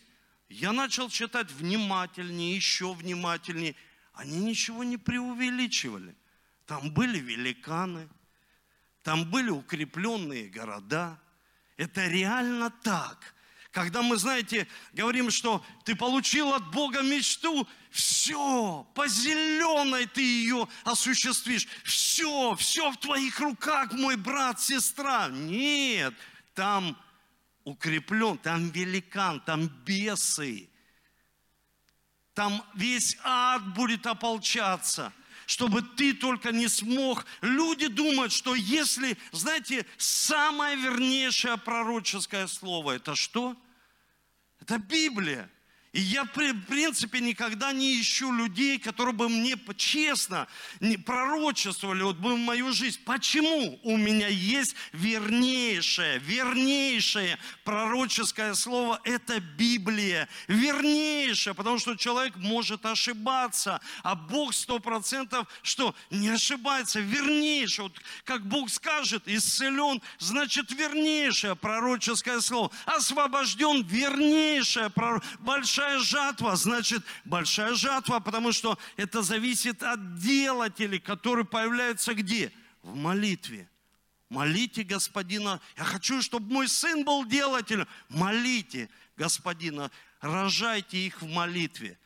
Я 0.50 0.74
начал 0.74 1.10
читать 1.10 1.52
внимательнее, 1.52 2.56
еще 2.56 2.94
внимательнее. 2.94 3.76
Они 4.14 4.40
ничего 4.40 4.84
не 4.84 4.98
преувеличивали. 4.98 6.16
Там 6.66 6.92
были 6.92 7.20
великаны, 7.20 8.10
там 9.10 9.26
были 9.26 9.50
укрепленные 9.50 10.50
города. 10.50 11.20
Это 11.78 12.06
реально 12.06 12.70
так. 12.70 13.34
Когда 13.72 14.04
мы, 14.04 14.18
знаете, 14.18 14.68
говорим, 14.94 15.32
что 15.32 15.66
ты 15.84 15.96
получил 15.96 16.54
от 16.54 16.70
Бога 16.70 17.02
мечту, 17.02 17.68
все, 17.90 18.88
по 18.94 19.08
зеленой 19.08 20.06
ты 20.06 20.22
ее 20.22 20.68
осуществишь. 20.84 21.68
Все, 21.84 22.54
все 22.54 22.92
в 22.92 22.98
твоих 22.98 23.40
руках, 23.40 23.94
мой 23.94 24.16
брат, 24.16 24.62
сестра. 24.62 25.28
Нет, 25.30 26.14
там 26.54 26.96
укреплен, 27.64 28.38
там 28.38 28.70
великан, 28.70 29.40
там 29.40 29.70
бесы. 29.86 30.70
Там 32.36 32.64
весь 32.76 33.18
ад 33.24 33.74
будет 33.74 34.06
ополчаться 34.06 35.12
чтобы 35.50 35.82
ты 35.82 36.14
только 36.14 36.52
не 36.52 36.68
смог. 36.68 37.26
Люди 37.42 37.88
думают, 37.88 38.32
что 38.32 38.54
если, 38.54 39.18
знаете, 39.32 39.84
самое 39.98 40.76
вернейшее 40.76 41.58
пророческое 41.58 42.46
слово, 42.46 42.98
это 42.98 43.16
что? 43.16 43.58
Это 44.62 44.78
Библия. 44.78 45.50
И 46.00 46.02
я, 46.02 46.24
в 46.24 46.30
принципе, 46.30 47.20
никогда 47.20 47.74
не 47.74 48.00
ищу 48.00 48.32
людей, 48.32 48.80
которые 48.80 49.14
бы 49.14 49.28
мне 49.28 49.58
честно 49.76 50.48
не 50.80 50.96
пророчествовали 50.96 52.04
вот 52.04 52.16
бы 52.16 52.38
мою 52.38 52.72
жизнь. 52.72 53.02
Почему? 53.04 53.78
У 53.84 53.98
меня 53.98 54.30
есть 54.30 54.76
вернейшее, 54.94 56.20
вернейшее 56.20 57.38
пророческое 57.66 58.54
слово– 58.54 59.02
это 59.04 59.42
Библия. 59.42 60.30
Вернейшее, 60.48 61.54
потому 61.54 61.80
что 61.80 61.96
человек 61.96 62.38
может 62.38 62.86
ошибаться, 62.86 63.82
а 64.02 64.16
Бог 64.16 64.54
сто 64.54 64.80
процентов, 64.80 65.50
что 65.64 65.94
не 66.10 66.30
ошибается, 66.30 67.02
вернейшее. 67.02 67.90
Вот 67.90 68.02
как 68.24 68.48
Бог 68.48 68.70
скажет, 68.70 69.24
исцелен, 69.26 70.02
значит 70.18 70.72
вернейшее 70.72 71.58
пророческое 71.58 72.40
слово. 72.40 72.72
Освобожден, 72.86 73.84
вернейшее, 73.84 74.90
большое 75.40 75.89
большая 75.90 76.00
жатва, 76.00 76.56
значит 76.56 77.04
большая 77.26 77.74
жатва, 77.74 78.20
потому 78.20 78.52
что 78.52 78.78
это 78.98 79.22
зависит 79.22 79.82
от 79.84 80.16
делателей, 80.16 81.00
которые 81.00 81.46
появляются 81.46 82.14
где? 82.14 82.52
В 82.84 82.96
молитве. 82.96 83.70
Молите 84.30 84.84
Господина. 84.84 85.60
Я 85.78 85.84
хочу, 85.84 86.22
чтобы 86.22 86.54
мой 86.54 86.68
сын 86.68 87.04
был 87.04 87.26
делателем. 87.26 87.88
Молите 88.10 88.90
Господина. 89.18 89.90
Рожайте 90.22 90.98
их 90.98 91.22
в 91.22 91.28
молитве 91.28 91.98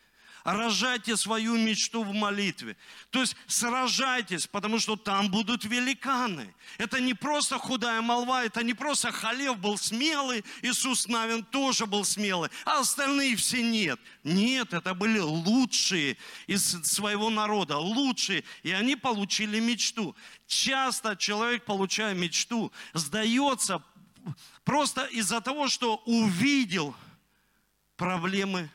рожайте 0.43 1.15
свою 1.15 1.57
мечту 1.57 2.03
в 2.03 2.13
молитве. 2.13 2.75
То 3.09 3.21
есть 3.21 3.35
сражайтесь, 3.47 4.47
потому 4.47 4.79
что 4.79 4.95
там 4.95 5.29
будут 5.29 5.63
великаны. 5.63 6.53
Это 6.77 6.99
не 6.99 7.13
просто 7.13 7.57
худая 7.57 8.01
молва, 8.01 8.43
это 8.43 8.63
не 8.63 8.73
просто 8.73 9.11
Халев 9.11 9.57
был 9.57 9.77
смелый, 9.77 10.43
Иисус 10.61 11.07
Навин 11.07 11.43
тоже 11.43 11.85
был 11.85 12.03
смелый, 12.03 12.49
а 12.65 12.79
остальные 12.79 13.35
все 13.35 13.63
нет. 13.63 13.99
Нет, 14.23 14.73
это 14.73 14.93
были 14.93 15.19
лучшие 15.19 16.17
из 16.47 16.63
своего 16.83 17.29
народа, 17.29 17.77
лучшие, 17.77 18.43
и 18.63 18.71
они 18.71 18.95
получили 18.95 19.59
мечту. 19.59 20.15
Часто 20.47 21.15
человек, 21.15 21.65
получая 21.65 22.13
мечту, 22.13 22.71
сдается 22.93 23.81
просто 24.63 25.05
из-за 25.05 25.41
того, 25.41 25.67
что 25.67 25.97
увидел 26.05 26.95
проблемы 27.95 28.69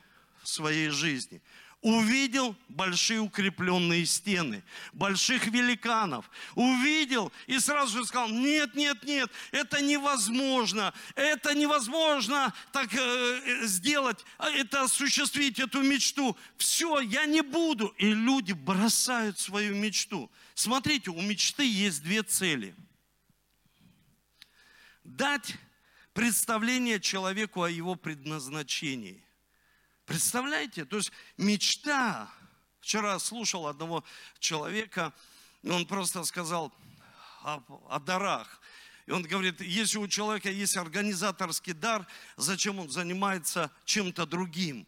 своей 0.48 0.88
жизни 0.90 1.42
увидел 1.80 2.56
большие 2.68 3.20
укрепленные 3.20 4.04
стены, 4.04 4.64
больших 4.92 5.46
великанов, 5.46 6.28
увидел 6.54 7.32
и 7.46 7.58
сразу 7.58 7.98
же 7.98 8.04
сказал, 8.04 8.28
нет, 8.30 8.74
нет, 8.74 9.02
нет, 9.04 9.30
это 9.52 9.80
невозможно, 9.80 10.92
это 11.14 11.54
невозможно 11.54 12.52
так 12.72 12.92
э, 12.92 12.98
э 12.98 13.66
сделать, 13.66 14.24
а 14.38 14.50
это 14.50 14.82
осуществить 14.82 15.58
эту 15.60 15.82
мечту. 15.82 16.36
Все, 16.56 17.00
я 17.00 17.26
не 17.26 17.42
буду. 17.42 17.94
И 17.98 18.12
люди 18.12 18.52
бросают 18.52 19.38
свою 19.38 19.74
мечту. 19.76 20.30
Смотрите, 20.54 21.10
у 21.10 21.20
мечты 21.20 21.64
есть 21.64 22.02
две 22.02 22.22
цели. 22.22 22.74
Дать 25.04 25.54
представление 26.12 27.00
человеку 27.00 27.62
о 27.62 27.70
его 27.70 27.94
предназначении 27.94 29.27
Представляете? 30.08 30.86
То 30.86 30.96
есть 30.96 31.12
мечта. 31.36 32.30
Вчера 32.80 33.18
слушал 33.18 33.66
одного 33.66 34.02
человека, 34.38 35.12
он 35.62 35.84
просто 35.84 36.24
сказал 36.24 36.72
о, 37.42 37.60
о 37.90 38.00
дарах. 38.00 38.62
И 39.04 39.10
он 39.10 39.22
говорит, 39.22 39.60
если 39.60 39.98
у 39.98 40.08
человека 40.08 40.50
есть 40.50 40.78
организаторский 40.78 41.74
дар, 41.74 42.06
зачем 42.38 42.78
он 42.78 42.88
занимается 42.88 43.70
чем-то 43.84 44.24
другим? 44.24 44.86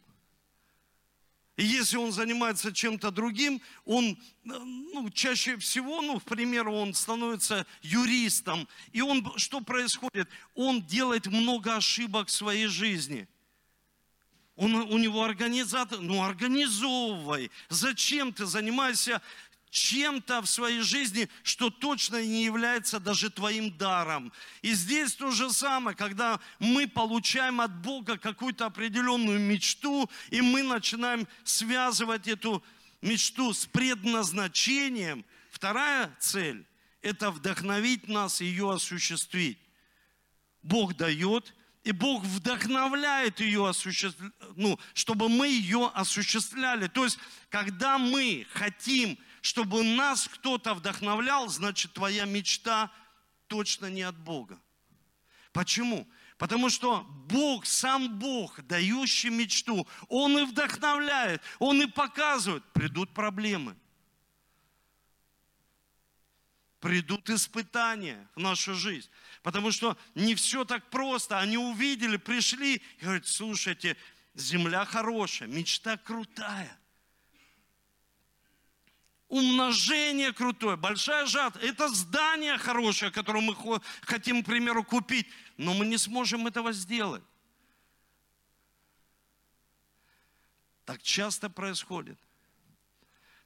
И 1.56 1.64
если 1.64 1.98
он 1.98 2.12
занимается 2.12 2.72
чем-то 2.72 3.10
другим, 3.10 3.60
он 3.84 4.18
ну, 4.44 5.10
чаще 5.10 5.58
всего, 5.58 6.00
ну, 6.00 6.18
к 6.18 6.24
примеру, 6.24 6.72
он 6.72 6.94
становится 6.94 7.66
юристом. 7.82 8.66
И 8.92 9.02
он, 9.02 9.30
что 9.36 9.60
происходит? 9.60 10.30
Он 10.54 10.80
делает 10.86 11.26
много 11.26 11.76
ошибок 11.76 12.28
в 12.28 12.32
своей 12.32 12.68
жизни– 12.68 13.28
он, 14.61 14.75
у 14.75 14.99
него 14.99 15.25
организатор, 15.25 16.00
ну 16.00 16.23
организовывай. 16.23 17.50
Зачем 17.71 18.31
ты 18.31 18.45
занимаешься 18.45 19.23
чем-то 19.71 20.43
в 20.43 20.47
своей 20.47 20.81
жизни, 20.83 21.31
что 21.43 21.71
точно 21.71 22.23
не 22.23 22.45
является 22.45 23.00
даже 23.00 23.31
твоим 23.31 23.75
даром. 23.79 24.31
И 24.61 24.75
здесь 24.75 25.14
то 25.14 25.31
же 25.31 25.50
самое, 25.50 25.97
когда 25.97 26.40
мы 26.59 26.87
получаем 26.87 27.62
от 27.62 27.75
Бога 27.81 28.19
какую-то 28.19 28.67
определенную 28.67 29.40
мечту, 29.40 30.11
и 30.29 30.43
мы 30.43 30.62
начинаем 30.62 31.26
связывать 31.43 32.29
эту 32.29 32.62
мечту 33.00 33.55
с 33.55 33.64
предназначением. 33.64 35.25
Вторая 35.50 36.14
цель– 36.21 36.67
это 37.00 37.31
вдохновить 37.31 38.09
нас 38.09 38.43
ее 38.43 38.71
осуществить. 38.71 39.59
Бог 40.62 40.97
дает, 40.97 41.55
и 41.90 41.92
Бог 41.92 42.23
вдохновляет 42.23 43.40
ее 43.40 43.73
ну, 44.54 44.78
чтобы 44.94 45.28
мы 45.28 45.49
ее 45.49 45.90
осуществляли. 45.92 46.87
То 46.87 47.02
есть, 47.02 47.18
когда 47.49 47.99
мы 47.99 48.47
хотим, 48.52 49.18
чтобы 49.40 49.82
нас 49.82 50.28
кто-то 50.28 50.75
вдохновлял, 50.75 51.49
значит, 51.49 51.92
твоя 51.92 52.26
мечта 52.26 52.92
точно 53.49 53.90
не 53.90 54.02
от 54.02 54.16
Бога. 54.16 54.61
Почему? 55.52 56.09
Потому 56.38 56.70
что 56.70 57.00
Бог, 57.28 57.66
сам 57.66 58.20
Бог, 58.20 58.62
дающий 58.62 59.30
мечту, 59.30 59.85
Он 60.09 60.38
и 60.38 60.44
вдохновляет, 60.44 61.42
Он 61.59 61.82
и 61.82 61.87
показывает. 61.87 62.62
Придут 62.73 63.12
проблемы. 63.12 63.75
Придут 66.78 67.28
испытания 67.30 68.28
в 68.37 68.38
нашу 68.38 68.76
жизнь. 68.76 69.11
Потому 69.42 69.70
что 69.73 69.97
не 70.14 70.35
все 70.35 70.64
так 70.64 70.90
просто. 70.90 71.38
Они 71.38 71.56
увидели, 71.56 72.16
пришли 72.16 72.76
и 72.76 73.02
говорят, 73.02 73.26
слушайте, 73.26 73.97
земля 74.35 74.85
хорошая, 74.85 75.49
мечта 75.49 75.97
крутая. 75.97 76.76
Умножение 79.28 80.32
крутое, 80.32 80.76
большая 80.76 81.25
жатва. 81.25 81.61
Это 81.61 81.88
здание 81.88 82.59
хорошее, 82.59 83.12
которое 83.12 83.40
мы 83.40 83.80
хотим, 84.02 84.42
к 84.42 84.47
примеру, 84.47 84.82
купить. 84.82 85.28
Но 85.56 85.73
мы 85.73 85.87
не 85.87 85.99
сможем 85.99 86.47
этого 86.47 86.73
сделать. 86.73 87.23
Так 90.85 91.00
часто 91.02 91.49
происходит. 91.49 92.18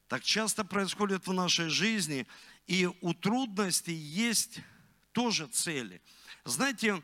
Так 0.08 0.24
часто 0.24 0.64
происходит 0.64 1.26
в 1.26 1.32
нашей 1.34 1.68
жизни. 1.68 2.26
И 2.66 2.88
у 3.02 3.12
трудностей 3.12 3.92
есть 3.92 4.60
тоже 5.14 5.46
цели. 5.46 6.02
Знаете, 6.44 7.02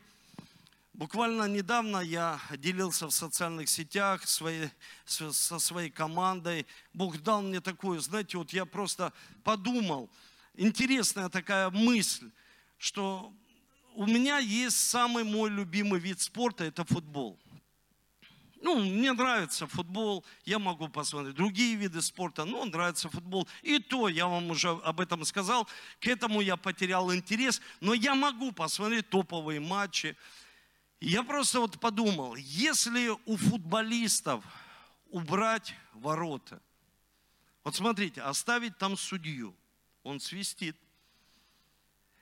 буквально 0.93 1.47
недавно 1.47 1.97
я 1.97 2.39
делился 2.57 3.07
в 3.07 3.11
социальных 3.11 3.69
сетях 3.69 4.27
своей, 4.27 4.69
со 5.05 5.57
своей 5.59 5.89
командой. 5.89 6.67
Бог 6.93 7.17
дал 7.23 7.41
мне 7.41 7.61
такую, 7.61 7.99
знаете, 8.01 8.37
вот 8.37 8.53
я 8.53 8.65
просто 8.65 9.13
подумал, 9.43 10.09
интересная 10.55 11.29
такая 11.29 11.69
мысль, 11.71 12.29
что 12.77 13.33
у 13.95 14.05
меня 14.05 14.37
есть 14.37 14.77
самый 14.77 15.23
мой 15.23 15.49
любимый 15.49 15.99
вид 15.99 16.19
спорта, 16.21 16.65
это 16.65 16.83
футбол. 16.83 17.39
Ну, 18.61 18.79
мне 18.79 19.11
нравится 19.11 19.65
футбол, 19.65 20.23
я 20.45 20.59
могу 20.59 20.87
посмотреть 20.87 21.35
другие 21.35 21.75
виды 21.75 21.99
спорта, 22.01 22.45
но 22.45 22.63
нравится 22.65 23.09
футбол. 23.09 23.47
И 23.63 23.79
то, 23.79 24.07
я 24.07 24.27
вам 24.27 24.51
уже 24.51 24.69
об 24.69 24.99
этом 24.99 25.25
сказал, 25.25 25.67
к 25.99 26.05
этому 26.05 26.41
я 26.41 26.57
потерял 26.57 27.11
интерес, 27.13 27.59
но 27.79 27.95
я 27.95 28.13
могу 28.13 28.51
посмотреть 28.51 29.09
топовые 29.09 29.59
матчи. 29.59 30.15
Я 30.99 31.23
просто 31.23 31.59
вот 31.59 31.79
подумал, 31.79 32.35
если 32.35 33.09
у 33.25 33.35
футболистов 33.35 34.43
убрать 35.09 35.73
ворота, 35.93 36.61
вот 37.63 37.75
смотрите, 37.75 38.21
оставить 38.21 38.77
там 38.77 38.95
судью, 38.95 39.55
он 40.03 40.19
свистит, 40.19 40.77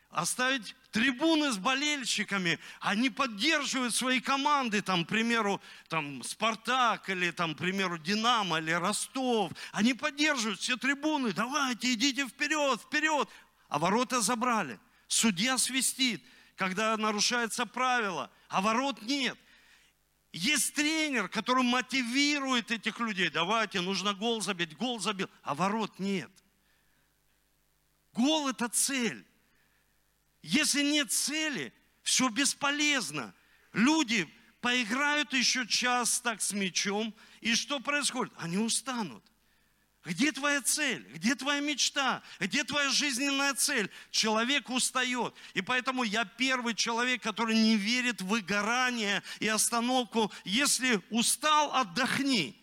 оставить 0.10 0.74
трибуны 0.92 1.52
с 1.52 1.58
болельщиками, 1.58 2.60
они 2.80 3.10
поддерживают 3.10 3.94
свои 3.94 4.20
команды, 4.20 4.82
там, 4.82 5.06
к 5.06 5.10
примеру, 5.10 5.62
там, 5.88 6.24
Спартак 6.24 7.10
или, 7.10 7.32
там, 7.32 7.56
к 7.56 7.60
примеру, 7.60 7.98
Динамо 7.98 8.60
или 8.60 8.72
Ростов. 8.72 9.52
Они 9.72 9.94
поддерживают 9.94 10.60
все 10.60 10.78
трибуны, 10.78 11.34
давайте, 11.34 11.94
идите 11.94 12.28
вперед, 12.28 12.82
вперед. 12.82 13.30
А 13.68 13.80
ворота 13.80 14.22
забрали. 14.22 14.80
Судья 15.08 15.58
свистит, 15.58 16.24
когда 16.56 16.96
нарушается 16.98 17.66
правило, 17.66 18.32
а 18.48 18.62
ворот 18.62 19.02
нет. 19.02 19.38
Есть 20.32 20.76
тренер, 20.76 21.28
который 21.28 21.64
мотивирует 21.64 22.70
этих 22.70 23.00
людей. 23.00 23.30
Давайте, 23.30 23.82
нужно 23.82 24.14
гол 24.14 24.42
забить, 24.42 24.78
гол 24.78 25.00
забил, 25.00 25.30
а 25.42 25.56
ворот 25.56 25.98
нет. 25.98 26.32
Гол– 28.14 28.48
это 28.50 28.70
цель. 28.70 29.26
Если 30.42 30.84
нет 30.84 31.12
цели, 31.12 31.74
все 32.04 32.30
бесполезно. 32.30 33.34
Люди 33.74 34.28
поиграют 34.62 35.34
еще 35.34 35.68
час 35.68 36.22
так 36.22 36.42
с 36.42 36.54
мячом, 36.54 37.14
и 37.42 37.56
что 37.56 37.80
происходит? 37.80 38.34
Они 38.38 38.58
устанут. 38.58 39.24
Где 40.06 40.32
твоя 40.32 40.62
цель? 40.62 41.06
Где 41.14 41.36
твоя 41.36 41.60
мечта? 41.60 42.24
Где 42.40 42.64
твоя 42.64 42.90
жизненная 42.90 43.54
цель? 43.54 43.90
Человек 44.12 44.70
устает. 44.70 45.36
И 45.54 45.62
поэтому 45.62 46.04
я 46.04 46.24
первый 46.24 46.74
человек, 46.74 47.22
который 47.22 47.56
не 47.56 47.76
верит 47.76 48.22
в 48.22 48.28
выгорание 48.28 49.22
и 49.40 49.48
остановку. 49.48 50.32
Если 50.46 51.02
устал, 51.10 51.76
отдохни. 51.76 52.60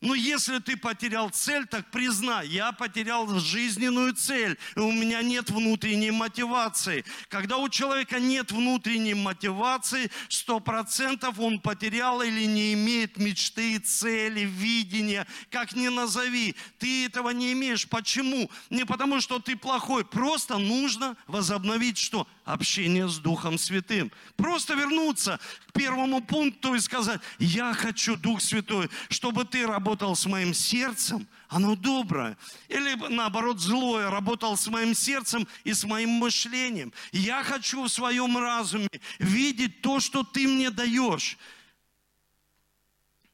Но 0.00 0.14
если 0.14 0.60
ты 0.60 0.76
потерял 0.76 1.28
цель, 1.30 1.66
так 1.66 1.90
признай, 1.90 2.46
я 2.46 2.70
потерял 2.70 3.26
жизненную 3.40 4.14
цель, 4.14 4.56
и 4.76 4.78
у 4.78 4.92
меня 4.92 5.22
нет 5.22 5.50
внутренней 5.50 6.12
мотивации. 6.12 7.04
Когда 7.28 7.56
у 7.56 7.68
человека 7.68 8.20
нет 8.20 8.52
внутренней 8.52 9.14
мотивации, 9.14 10.08
сто 10.28 10.60
процентов 10.60 11.40
он 11.40 11.58
потерял 11.58 12.22
или 12.22 12.44
не 12.44 12.74
имеет 12.74 13.16
мечты, 13.16 13.80
цели, 13.80 14.42
видения, 14.42 15.26
как 15.50 15.74
ни 15.74 15.88
назови. 15.88 16.54
Ты 16.78 17.06
этого 17.06 17.30
не 17.30 17.52
имеешь. 17.52 17.88
Почему? 17.88 18.48
Не 18.70 18.86
потому, 18.86 19.20
что 19.20 19.40
ты 19.40 19.56
плохой, 19.56 20.04
просто 20.04 20.58
нужно 20.58 21.16
возобновить 21.26 21.98
что? 21.98 22.28
Общение 22.44 23.08
с 23.08 23.18
Духом 23.18 23.58
Святым. 23.58 24.12
Просто 24.36 24.74
вернуться 24.74 25.40
к 25.66 25.72
первому 25.72 26.22
пункту 26.22 26.74
и 26.74 26.80
сказать, 26.80 27.20
я 27.40 27.74
хочу 27.74 28.16
Дух 28.16 28.40
Святой, 28.40 28.88
чтобы 29.08 29.44
ты 29.44 29.66
работал 29.66 29.87
работал 29.88 30.14
с 30.14 30.26
моим 30.26 30.52
сердцем, 30.52 31.26
оно 31.48 31.74
доброе. 31.74 32.36
Или 32.68 32.94
наоборот, 33.08 33.58
злое 33.58 34.10
работал 34.10 34.54
с 34.54 34.66
моим 34.66 34.94
сердцем 34.94 35.48
и 35.64 35.72
с 35.72 35.82
моим 35.84 36.10
мышлением. 36.10 36.92
Я 37.10 37.42
хочу 37.42 37.82
в 37.84 37.88
своем 37.88 38.36
разуме 38.36 38.90
видеть 39.18 39.80
то, 39.80 39.98
что 39.98 40.24
ты 40.24 40.46
мне 40.46 40.68
даешь. 40.68 41.38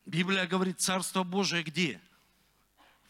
Библия 0.06 0.46
говорит, 0.46 0.80
Царство 0.80 1.24
Божие 1.24 1.64
где? 1.64 2.00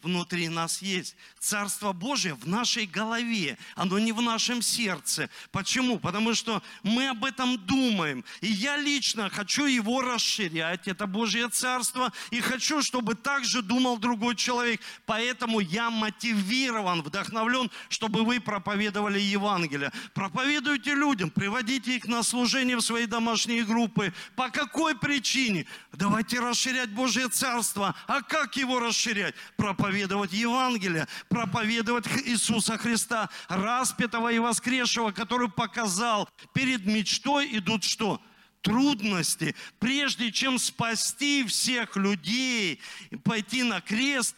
Внутри 0.05 0.49
нас 0.49 0.81
есть. 0.81 1.15
Царство 1.39 1.93
Божие 1.93 2.35
в 2.35 2.47
нашей 2.47 2.85
голове, 2.85 3.57
оно 3.75 3.97
не 3.97 4.11
в 4.11 4.21
нашем 4.21 4.61
сердце. 4.61 5.29
Почему? 5.51 5.99
Потому 5.99 6.35
что 6.35 6.61
мы 6.83 7.09
об 7.09 7.25
этом 7.25 7.57
думаем. 7.57 8.23
И 8.41 8.47
я 8.47 8.77
лично 8.77 9.29
хочу 9.29 9.65
его 9.65 10.01
расширять, 10.01 10.87
это 10.87 11.07
Божье 11.07 11.49
Царство, 11.49 12.13
и 12.29 12.39
хочу, 12.39 12.83
чтобы 12.83 13.15
так 13.15 13.45
же 13.45 13.63
думал 13.63 13.97
другой 13.97 14.35
человек. 14.35 14.79
Поэтому 15.07 15.59
я 15.59 15.89
мотивирован, 15.89 17.01
вдохновлен, 17.01 17.71
чтобы 17.89 18.23
вы 18.23 18.39
проповедовали 18.39 19.19
Евангелие. 19.19 19.91
Проповедуйте 20.13 20.93
людям, 20.93 21.31
приводите 21.31 21.95
их 21.95 22.05
на 22.05 22.21
служение 22.21 22.77
в 22.77 22.81
свои 22.81 23.07
домашние 23.07 23.63
группы. 23.63 24.13
По 24.35 24.49
какой 24.49 24.95
причине? 24.95 25.65
Давайте 25.93 26.39
расширять 26.39 26.91
Божье 26.91 27.27
Царство. 27.29 27.95
А 28.05 28.21
как 28.21 28.55
его 28.55 28.79
расширять? 28.79 29.33
Проповедуйте 29.57 29.94
проповедовать 29.95 30.33
Евангелие, 30.33 31.07
проповедовать 31.29 32.05
Иисуса 32.25 32.77
Христа, 32.77 33.29
распятого 33.47 34.29
и 34.31 34.39
воскресшего, 34.39 35.11
который 35.11 35.49
показал, 35.49 36.27
перед 36.53 36.85
мечтой 36.85 37.57
идут 37.57 37.83
что? 37.83 38.21
Трудности. 38.61 39.55
Прежде 39.79 40.31
чем 40.31 40.59
спасти 40.59 41.45
всех 41.45 41.95
людей, 41.95 42.81
пойти 43.23 43.63
на 43.63 43.79
крест, 43.79 44.35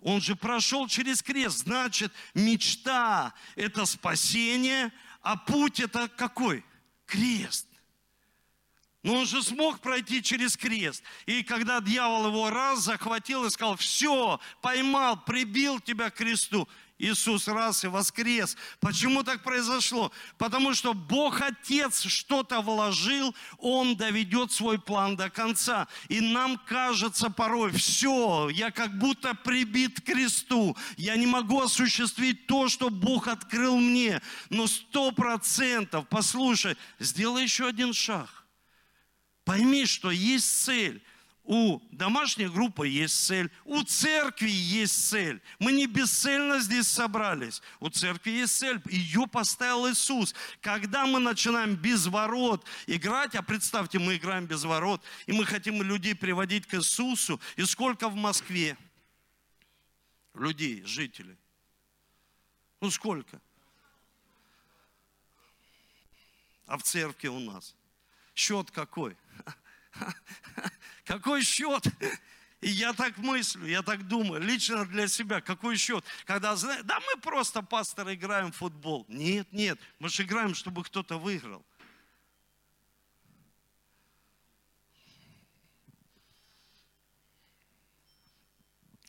он 0.00 0.20
же 0.20 0.36
прошел 0.36 0.86
через 0.86 1.22
крест. 1.22 1.58
Значит, 1.64 2.12
мечта– 2.34 3.32
это 3.56 3.86
спасение, 3.86 4.92
а 5.22 5.36
путь– 5.36 5.80
это 5.80 6.08
какой? 6.08 6.64
Крест. 7.06 7.66
Но 9.02 9.14
он 9.14 9.26
же 9.26 9.42
смог 9.42 9.80
пройти 9.80 10.22
через 10.22 10.56
крест. 10.56 11.02
И 11.24 11.42
когда 11.42 11.80
дьявол 11.80 12.28
его 12.28 12.50
раз 12.50 12.80
захватил 12.80 13.46
и 13.46 13.50
сказал, 13.50 13.76
все, 13.76 14.38
поймал, 14.60 15.18
прибил 15.24 15.80
тебя 15.80 16.10
к 16.10 16.16
кресту, 16.16 16.68
Иисус 17.00 17.48
раз 17.48 17.82
и 17.84 17.88
воскрес. 17.88 18.58
Почему 18.78 19.22
так 19.22 19.42
произошло? 19.42 20.12
Потому 20.36 20.74
что 20.74 20.92
Бог 20.92 21.40
Отец 21.40 22.02
что-то 22.02 22.60
вложил, 22.60 23.34
Он 23.56 23.96
доведет 23.96 24.52
свой 24.52 24.78
план 24.78 25.16
до 25.16 25.30
конца. 25.30 25.88
И 26.10 26.20
нам 26.20 26.58
кажется 26.58 27.30
порой, 27.30 27.72
все, 27.72 28.50
я 28.50 28.70
как 28.70 28.98
будто 28.98 29.34
прибит 29.34 30.00
к 30.00 30.04
кресту. 30.04 30.76
Я 30.98 31.16
не 31.16 31.26
могу 31.26 31.62
осуществить 31.62 32.46
то, 32.46 32.68
что 32.68 32.90
Бог 32.90 33.28
открыл 33.28 33.78
мне. 33.78 34.20
Но 34.50 34.66
сто 34.66 35.10
процентов, 35.10 36.06
послушай, 36.08 36.76
сделай 36.98 37.44
еще 37.44 37.66
один 37.66 37.94
шаг 37.94 38.39
Пойми, 39.44 39.86
что 39.86 40.10
есть 40.10 40.64
цель. 40.64 41.02
У 41.44 41.80
домашней 41.90 42.46
группы 42.46 42.86
есть 42.86 43.26
цель, 43.26 43.50
у 43.64 43.82
церкви 43.82 44.50
есть 44.50 45.08
цель. 45.08 45.42
Мы 45.58 45.72
не 45.72 45.86
бесцельно 45.86 46.60
здесь 46.60 46.86
собрались. 46.86 47.60
У 47.80 47.88
церкви 47.88 48.30
есть 48.30 48.56
цель, 48.56 48.80
ее 48.86 49.26
поставил 49.26 49.90
Иисус. 49.90 50.32
Когда 50.60 51.06
мы 51.06 51.18
начинаем 51.18 51.74
без 51.74 52.06
ворот 52.06 52.64
играть, 52.86 53.34
а 53.34 53.42
представьте, 53.42 53.98
мы 53.98 54.16
играем 54.16 54.46
без 54.46 54.62
ворот, 54.62 55.02
и 55.26 55.32
мы 55.32 55.44
хотим 55.44 55.82
людей 55.82 56.14
приводить 56.14 56.66
к 56.66 56.74
Иисусу, 56.74 57.40
и 57.56 57.64
сколько 57.64 58.08
в 58.08 58.14
Москве 58.14 58.76
людей, 60.34 60.84
жителей? 60.84 61.36
Ну 62.80 62.90
сколько? 62.90 63.40
А 66.66 66.78
в 66.78 66.84
церкви 66.84 67.26
у 67.26 67.40
нас 67.40 67.74
счет 68.36 68.70
какой? 68.70 69.16
Какой 71.04 71.42
счет? 71.42 71.86
И 72.60 72.68
я 72.68 72.92
так 72.92 73.16
мыслю, 73.16 73.66
я 73.66 73.82
так 73.82 74.06
думаю, 74.06 74.42
лично 74.42 74.84
для 74.84 75.08
себя, 75.08 75.40
какой 75.40 75.78
счет? 75.78 76.04
Когда, 76.26 76.54
знаешь, 76.56 76.82
да 76.84 77.00
мы 77.00 77.18
просто, 77.20 77.62
пастор, 77.62 78.12
играем 78.12 78.52
в 78.52 78.56
футбол. 78.56 79.06
Нет, 79.08 79.50
нет, 79.50 79.78
мы 79.98 80.10
же 80.10 80.24
играем, 80.24 80.54
чтобы 80.54 80.84
кто-то 80.84 81.18
выиграл. 81.18 81.64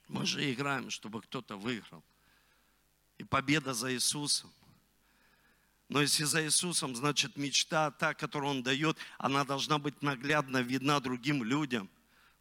Мы 0.08 0.26
же 0.26 0.52
играем, 0.54 0.90
чтобы 0.90 1.22
кто-то 1.22 1.58
выиграл. 1.58 2.04
И 3.18 3.26
победа 3.26 3.74
за 3.74 3.94
Иисусом. 3.94 4.52
Но 5.92 6.02
если 6.02 6.24
за 6.24 6.42
Иисусом, 6.46 6.96
значит 6.96 7.36
мечта, 7.36 7.92
та, 7.92 8.14
которую 8.14 8.52
Он 8.52 8.64
дает, 8.64 8.98
она 9.18 9.44
должна 9.44 9.78
быть 9.78 10.02
наглядно 10.02 10.60
видна 10.60 11.02
другим 11.02 11.44
людям. 11.44 11.90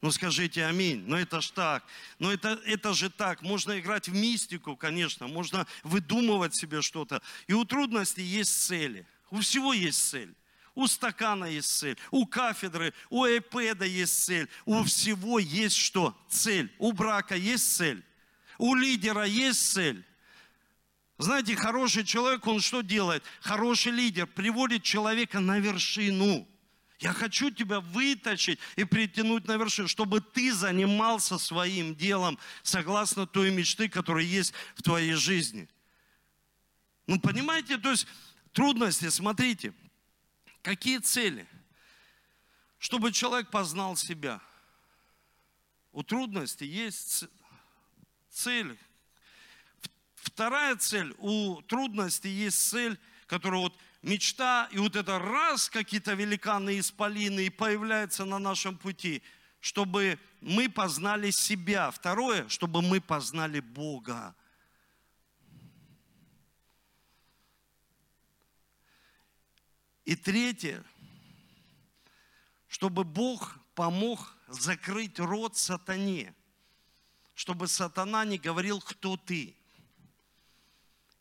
Ну 0.03 0.13
скажите 0.13 0.65
аминь. 0.65 1.03
Но 1.05 1.19
это 1.19 1.41
ж 1.41 1.51
так. 1.51 1.85
Но 2.21 2.33
это, 2.33 2.61
это 2.65 2.95
же 2.95 3.11
так. 3.11 3.43
Можно 3.43 3.81
играть 3.81 4.09
в 4.09 4.15
мистику, 4.15 4.77
конечно. 4.77 5.27
Можно 5.27 5.67
выдумывать 5.83 6.55
себе 6.55 6.81
что-то. 6.81 7.23
И 7.49 7.53
у 7.53 7.65
трудностей 7.65 8.23
есть 8.23 8.53
цели. 8.67 9.05
У 9.31 9.41
всего 9.41 9.73
есть 9.73 9.99
цель. 10.09 10.33
У 10.77 10.87
стакана 10.87 11.47
есть 11.47 11.77
цель, 11.77 11.99
у 12.13 12.27
кафедры, 12.27 12.95
у 13.11 13.27
iPad 13.27 13.87
есть 13.89 14.25
цель, 14.25 14.49
у 14.65 14.85
всего 14.85 15.41
есть 15.41 15.77
что? 15.77 16.17
Цель. 16.29 16.73
У 16.79 16.93
брака 16.93 17.35
есть 17.35 17.77
цель, 17.77 18.05
у 18.59 18.77
лидера 18.77 19.25
есть 19.25 19.73
цель. 19.73 20.05
Знаете, 21.21 21.55
хороший 21.55 22.03
человек, 22.03 22.47
он 22.47 22.61
что 22.61 22.81
делает? 22.81 23.23
Хороший 23.43 23.93
лидер 23.93 24.27
приводит 24.27 24.83
человека 24.83 25.39
на 25.39 25.59
вершину. 25.59 26.49
Я 26.99 27.13
хочу 27.13 27.51
тебя 27.51 27.81
вытащить 27.81 28.59
и 28.77 28.85
притянуть 28.85 29.47
на 29.47 29.59
вершину, 29.59 29.87
чтобы 29.87 30.23
ты 30.23 30.51
занимался 30.51 31.37
своим 31.37 31.95
делом 31.95 32.39
согласно 32.63 33.27
той 33.27 33.51
мечты, 33.51 33.91
которая 33.91 34.25
есть 34.25 34.55
в 34.75 34.83
твоей 34.83 35.13
жизни. 35.13 35.69
Ну, 37.07 37.21
понимаете, 37.21 37.77
то 37.77 37.91
есть 37.91 38.07
трудности, 38.53 39.11
смотрите, 39.11 39.75
какие 40.63 40.99
цели? 40.99 41.47
Чтобы 42.79 43.13
человек 43.13 43.51
познал 43.51 43.95
себя. 43.95 44.41
У 45.93 46.03
трудностей 46.03 46.67
есть 46.67 47.25
цель, 48.31 48.79
Вторая 50.21 50.77
цель, 50.77 51.15
у 51.19 51.63
трудностей 51.63 52.29
есть 52.29 52.69
цель, 52.69 52.99
которая 53.27 53.61
вот 53.61 53.79
мечта, 54.03 54.69
и 54.71 54.79
вот 54.79 54.95
это 54.95 55.19
раз 55.19 55.71
какие-то 55.71 56.13
великаны 56.13 56.79
исполины 56.79 57.47
и 57.47 57.51
появляются 57.51 58.27
на 58.27 58.39
нашем 58.39 58.77
пути, 58.77 59.23
чтобы 59.61 60.19
мы 60.43 60.69
познали 60.69 61.31
себя. 61.31 61.91
Второе, 61.91 62.47
чтобы 62.49 62.83
мы 62.83 63.01
познали 63.01 63.61
Бога. 63.61 64.35
И 70.05 70.17
третье, 70.17 70.85
чтобы 72.69 73.05
Бог 73.05 73.57
помог 73.75 74.37
закрыть 74.49 75.19
рот 75.19 75.57
сатане, 75.57 76.35
чтобы 77.35 77.69
сатана 77.69 78.27
не 78.27 78.37
говорил, 78.37 78.83
кто 78.83 79.17
ты– 79.17 79.57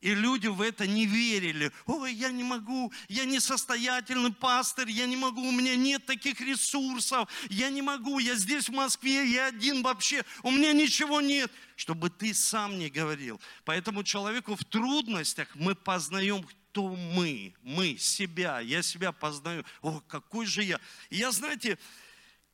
и 0.02 0.16
люди 0.16 0.48
в 0.48 0.62
это 0.62 0.88
не 0.88 1.06
верили. 1.06 1.72
Ой, 1.86 2.14
я 2.14 2.32
не 2.32 2.44
могу, 2.44 2.92
я 3.10 3.26
несостоятельный 3.26 4.32
пастор, 4.32 4.88
я 4.88 5.06
не 5.06 5.18
могу, 5.18 5.42
у 5.42 5.52
меня 5.52 5.76
нет 5.76 6.06
таких 6.06 6.40
ресурсов, 6.40 7.30
я 7.50 7.70
не 7.70 7.82
могу, 7.82 8.20
я 8.20 8.36
здесь 8.36 8.70
в 8.70 8.74
Москве, 8.74 9.30
я 9.30 9.48
один 9.48 9.84
вообще, 9.84 10.24
у 10.44 10.52
меня 10.52 10.72
ничего 10.72 11.22
нет. 11.22 11.52
Чтобы 11.76 12.10
ты 12.10 12.34
сам 12.34 12.78
не 12.78 12.90
говорил. 12.90 13.40
Поэтому 13.64 14.04
человеку 14.04 14.56
в 14.56 14.66
трудностях 14.66 15.48
мы 15.56 15.76
познаем, 15.76 16.44
кто 16.44 16.90
мы, 16.90 17.54
мы, 17.62 17.98
себя, 17.98 18.60
я 18.60 18.82
себя 18.82 19.12
познаю. 19.12 19.66
О, 19.82 20.02
какой 20.08 20.46
же 20.46 20.62
я. 20.64 20.80
Я, 21.10 21.32
знаете, 21.32 21.78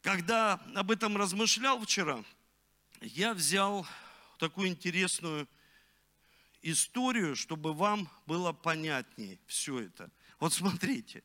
когда 0.01 0.53
об 0.75 0.91
этом 0.91 1.17
размышлял 1.17 1.79
вчера, 1.81 2.23
я 3.01 3.33
взял 3.33 3.85
такую 4.37 4.67
интересную 4.69 5.47
историю, 6.65 7.35
чтобы 7.35 7.73
вам 7.73 8.09
было 8.25 8.51
понятнее 8.51 9.39
все 9.45 9.79
это. 9.79 10.09
Вот 10.39 10.53
смотрите, 10.53 11.23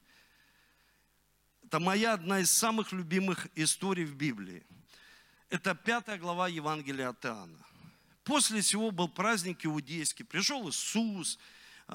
это 1.65 1.81
моя 1.81 2.15
одна 2.15 2.41
из 2.41 2.51
самых 2.51 2.93
любимых 2.93 3.49
историй 3.55 4.05
в 4.05 4.15
Библии. 4.15 4.65
Это 5.49 5.75
пятая 5.75 6.19
глава 6.19 6.49
Евангелия 6.49 7.09
от 7.09 7.25
Иоанна. 7.25 7.67
После 8.23 8.61
всего 8.61 8.91
был 8.91 9.09
праздник 9.09 9.65
иудейский. 9.65 10.25
Пришел 10.25 10.69
Иисус 10.69 11.39
э, 11.89 11.95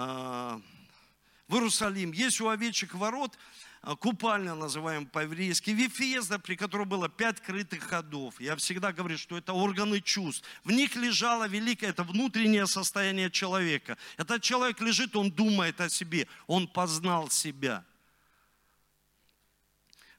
в 1.48 1.54
Иерусалим. 1.54 2.12
Есть 2.12 2.42
у 2.42 2.50
овечек 2.50 2.96
ворот– 2.96 3.38
а, 3.75 3.75
купальня, 3.94 4.56
называем 4.56 5.06
по-еврейски, 5.06 5.70
Вифезда, 5.70 6.40
при 6.40 6.56
которой 6.56 6.88
было 6.88 7.08
пять 7.08 7.40
крытых 7.40 7.84
ходов. 7.84 8.40
Я 8.40 8.56
всегда 8.56 8.92
говорю, 8.92 9.18
что 9.18 9.38
это 9.38 9.54
органы 9.54 10.02
чувств. 10.02 10.44
В 10.64 10.72
них 10.72 10.96
лежало 10.96 11.48
великое, 11.48 11.92
это 11.92 12.04
внутреннее 12.04 12.66
состояние 12.66 13.30
человека. 13.30 13.98
Этот 14.18 14.42
человек 14.42 14.82
лежит, 14.82 15.16
он 15.16 15.32
думает 15.32 15.80
о 15.82 15.90
себе, 15.90 16.28
он 16.48 16.68
познал 16.68 17.30
себя. 17.30 17.86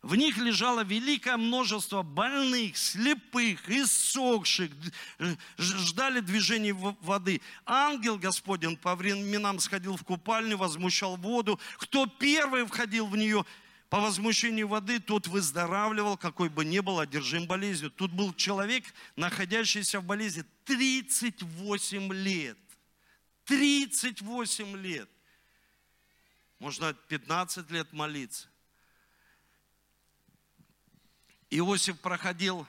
В 0.07 0.15
них 0.15 0.37
лежало 0.37 0.85
великое 0.85 1.37
множество 1.37 2.05
больных, 2.05 2.77
слепых, 2.77 3.69
иссохших, 3.69 4.71
ждали 5.59 6.21
движения 6.21 6.75
воды. 6.75 7.41
Ангел 7.65 8.17
Господень 8.17 8.77
по 8.77 8.95
временам 8.95 9.59
сходил 9.59 9.97
в 9.97 10.05
купальню, 10.05 10.57
возмущал 10.59 11.17
воду. 11.17 11.59
Кто 11.79 12.07
первый 12.07 12.65
входил 12.67 13.09
в 13.09 13.17
нее, 13.17 13.45
по 13.89 13.99
возмущению 13.99 14.69
воды, 14.69 15.01
тот 15.01 15.27
выздоравливал, 15.27 16.17
какой 16.17 16.51
бы 16.51 16.65
ни 16.65 16.79
был 16.79 17.01
одержим 17.01 17.49
болезнью. 17.49 17.91
Тут 17.91 18.13
был 18.13 18.33
человек, 18.33 18.85
находящийся 19.17 19.99
в 19.99 20.05
болезни 20.05 20.45
38 20.67 22.13
лет. 22.13 22.59
38 23.47 24.77
лет. 24.77 25.09
Можно 26.61 26.95
15 26.95 27.73
лет 27.73 27.93
молиться. 27.93 28.47
Иосиф 31.51 32.01
проходил 32.01 32.67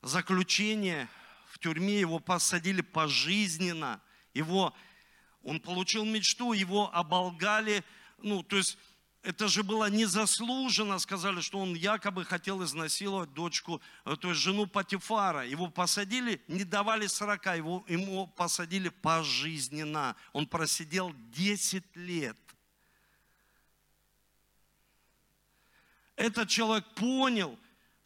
заключение 0.00 1.08
в 1.50 1.58
тюрьме, 1.58 2.00
его 2.00 2.18
посадили 2.18 2.80
пожизненно, 2.80 4.00
его, 4.32 4.74
он 5.42 5.60
получил 5.60 6.04
мечту, 6.04 6.54
его 6.54 6.92
оболгали, 6.94 7.84
ну, 8.18 8.42
то 8.42 8.56
есть 8.56 8.78
это 9.22 9.46
же 9.46 9.62
было 9.62 9.88
незаслуженно, 9.88 10.98
сказали, 10.98 11.40
что 11.40 11.58
он 11.58 11.74
якобы 11.74 12.24
хотел 12.24 12.64
изнасиловать 12.64 13.32
дочку, 13.32 13.80
э, 14.04 14.16
то 14.16 14.30
есть 14.30 14.40
жену 14.40 14.66
Патифара. 14.66 15.46
Его 15.46 15.68
посадили, 15.68 16.42
не 16.48 16.64
давали 16.64 17.06
40, 17.06 17.46
его, 17.56 17.84
ему 17.86 18.26
посадили 18.26 18.88
пожизненно. 18.88 20.16
Он 20.32 20.46
просидел 20.46 21.14
10 21.32 21.84
лет. 21.94 22.36
Этот 26.22 26.48
человек 26.48 26.86
понял, 26.94 27.58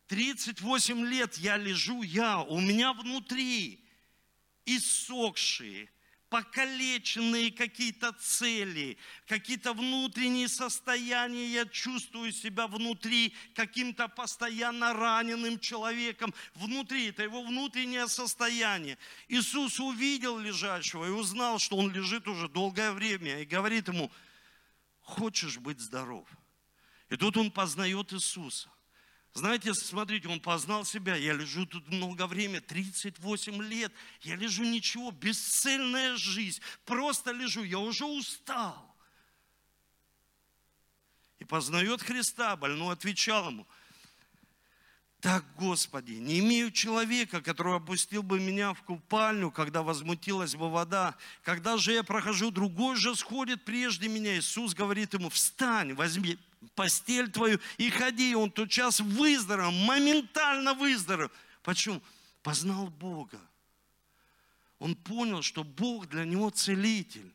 38 0.07 1.05
лет 1.05 1.37
я 1.37 1.59
лежу, 1.59 2.01
я, 2.01 2.41
у 2.41 2.59
меня 2.61 2.95
внутри 2.95 3.85
иссохшие, 4.65 5.91
покалеченные 6.31 7.53
какие-то 7.53 8.13
цели, 8.13 8.97
какие-то 9.27 9.75
внутренние 9.75 10.49
состояния. 10.49 11.47
Я 11.47 11.67
чувствую 11.67 12.33
себя 12.33 12.69
внутри 12.69 13.35
каким-то 13.55 14.09
постоянно 14.09 14.95
раненым 14.95 15.61
человеком. 15.61 16.33
Внутри, 16.55 17.09
это 17.09 17.23
его 17.23 17.43
внутреннее 17.43 18.09
состояние. 18.09 18.97
Иисус 19.29 19.79
увидел 19.79 20.39
лежащего 20.39 21.05
и 21.05 21.11
узнал, 21.11 21.59
что 21.59 21.77
он 21.77 21.93
лежит 21.93 22.27
уже 22.29 22.49
долгое 22.49 22.93
время. 22.93 23.43
И 23.43 23.45
говорит 23.45 23.89
ему, 23.89 24.11
хочешь 25.03 25.59
быть 25.59 25.81
здоров? 25.81 26.27
И 27.09 27.17
тут 27.17 27.37
он 27.37 27.51
познает 27.51 28.13
Иисуса. 28.13 28.69
Знаете, 29.33 29.75
смотрите, 29.75 30.29
он 30.29 30.41
познал 30.41 30.85
себя. 30.85 31.15
Я 31.15 31.35
лежу 31.35 31.67
тут 31.67 31.89
много 31.89 32.27
времени, 32.27 32.61
38 32.61 33.63
лет. 33.63 33.93
Я 34.23 34.35
лежу 34.35 34.65
ничего, 34.65 35.11
бесцельная 35.11 36.17
жизнь. 36.17 36.61
Просто 36.87 37.33
лежу, 37.33 37.63
я 37.63 37.79
уже 37.79 38.07
устал. 38.07 38.97
И 41.39 41.45
познает 41.45 42.01
Христа. 42.01 42.57
Больной 42.57 42.95
отвечал 42.95 43.51
ему, 43.51 43.67
так, 45.21 45.45
Господи, 45.57 46.13
не 46.13 46.39
имею 46.39 46.71
человека, 46.71 47.41
который 47.41 47.75
опустил 47.75 48.23
бы 48.23 48.39
меня 48.39 48.75
в 48.75 48.83
купальню, 48.83 49.51
когда 49.51 49.83
возмутилась 49.83 50.55
бы 50.55 50.71
вода. 50.71 51.17
Когда 51.43 51.77
же 51.79 51.93
я 51.93 52.03
прохожу, 52.05 52.51
другой 52.51 52.97
же 52.97 53.15
сходит 53.15 53.65
прежде 53.65 54.09
меня. 54.09 54.39
Иисус 54.39 54.73
говорит 54.73 55.15
ему, 55.15 55.29
встань, 55.29 55.95
возьми 55.95 56.39
постель 56.75 57.31
твою 57.31 57.59
и 57.79 57.91
ходи. 57.91 58.35
Он 58.35 58.51
тот 58.51 58.71
час 58.71 59.01
выздоровел, 59.01 59.71
моментально 59.71 60.75
выздоровел. 60.75 61.31
Почему? 61.63 62.03
Познал 62.43 62.89
Бога. 62.89 63.41
Он 64.79 64.95
понял, 64.95 65.43
что 65.43 65.65
Бог 65.65 66.09
для 66.09 66.25
него 66.25 66.51
целитель. 66.51 67.33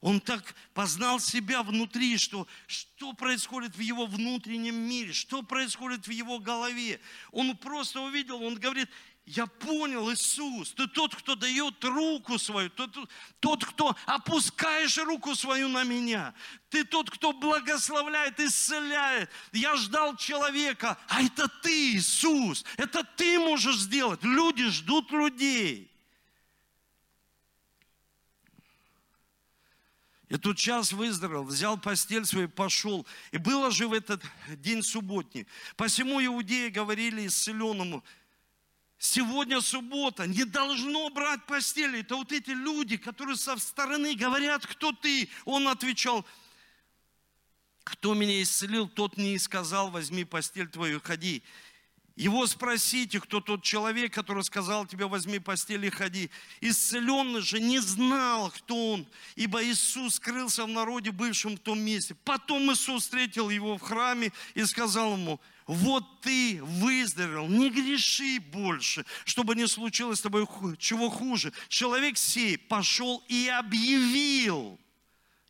Он 0.00 0.20
так 0.20 0.54
познал 0.74 1.18
себя 1.18 1.62
внутри, 1.62 2.18
что, 2.18 2.46
что 2.66 3.14
происходит 3.14 3.74
в 3.74 3.80
его 3.80 4.04
внутреннем 4.04 4.76
мире, 4.76 5.14
что 5.14 5.42
происходит 5.42 6.06
в 6.06 6.10
его 6.10 6.38
голове. 6.38 7.00
Он 7.32 7.56
просто 7.56 8.02
увидел, 8.02 8.42
он 8.42 8.56
говорит, 8.56 8.90
я 9.26 9.46
понял, 9.46 10.12
Иисус, 10.12 10.72
ты 10.74 10.86
тот, 10.86 11.14
кто 11.14 11.34
дает 11.34 11.82
руку 11.82 12.38
свою, 12.38 12.68
тот, 12.68 12.94
тот, 13.40 13.64
кто 13.64 13.96
опускаешь 14.04 14.98
руку 14.98 15.34
свою 15.34 15.68
на 15.68 15.82
меня. 15.82 16.34
Ты 16.68 16.84
тот, 16.84 17.10
кто 17.10 17.32
благословляет, 17.32 18.38
исцеляет. 18.38 19.30
Я 19.52 19.76
ждал 19.76 20.16
человека, 20.16 20.98
а 21.08 21.22
это 21.22 21.48
ты, 21.62 21.94
Иисус. 21.94 22.66
Это 22.76 23.02
ты 23.02 23.38
можешь 23.38 23.76
сделать. 23.76 24.22
Люди 24.22 24.68
ждут 24.68 25.10
людей. 25.10 25.90
И 30.28 30.36
тут 30.36 30.58
час 30.58 30.92
выздоровел, 30.92 31.44
взял 31.44 31.78
постель 31.78 32.26
свою, 32.26 32.50
пошел. 32.50 33.06
И 33.30 33.38
было 33.38 33.70
же 33.70 33.88
в 33.88 33.92
этот 33.94 34.22
день 34.48 34.82
субботний. 34.82 35.46
Посему 35.76 36.22
иудеи 36.22 36.68
говорили 36.68 37.26
исцеленному, 37.26 38.04
Сегодня 39.06 39.60
суббота, 39.60 40.26
не 40.26 40.44
должно 40.44 41.10
брать 41.10 41.44
постели. 41.44 42.00
Это 42.00 42.16
вот 42.16 42.32
эти 42.32 42.48
люди, 42.48 42.96
которые 42.96 43.36
со 43.36 43.54
стороны 43.58 44.14
говорят, 44.14 44.66
кто 44.66 44.92
ты. 44.92 45.28
Он 45.44 45.68
отвечал, 45.68 46.24
кто 47.82 48.14
меня 48.14 48.42
исцелил, 48.42 48.88
тот 48.88 49.18
не 49.18 49.38
сказал, 49.38 49.90
возьми 49.90 50.24
постель 50.24 50.68
твою, 50.68 51.02
ходи. 51.04 51.42
Его 52.16 52.46
спросите, 52.46 53.20
кто 53.20 53.40
тот 53.40 53.64
человек, 53.64 54.14
который 54.14 54.44
сказал 54.44 54.86
тебе, 54.86 55.06
возьми 55.06 55.40
постель 55.40 55.84
и 55.84 55.90
ходи. 55.90 56.30
Исцеленный 56.60 57.40
же 57.40 57.58
не 57.58 57.80
знал, 57.80 58.52
кто 58.52 58.92
он, 58.92 59.06
ибо 59.34 59.64
Иисус 59.64 60.14
скрылся 60.14 60.64
в 60.64 60.68
народе, 60.68 61.10
бывшем 61.10 61.56
в 61.56 61.58
том 61.58 61.80
месте. 61.80 62.14
Потом 62.24 62.72
Иисус 62.72 63.02
встретил 63.02 63.50
его 63.50 63.78
в 63.78 63.82
храме 63.82 64.32
и 64.54 64.64
сказал 64.64 65.14
ему, 65.14 65.40
вот 65.66 66.20
ты 66.20 66.60
выздоровел, 66.62 67.48
не 67.48 67.68
греши 67.68 68.38
больше, 68.38 69.04
чтобы 69.24 69.56
не 69.56 69.66
случилось 69.66 70.20
с 70.20 70.22
тобой 70.22 70.46
чего 70.78 71.10
хуже. 71.10 71.52
Человек 71.68 72.16
сей 72.16 72.56
пошел 72.58 73.24
и 73.26 73.48
объявил 73.48 74.78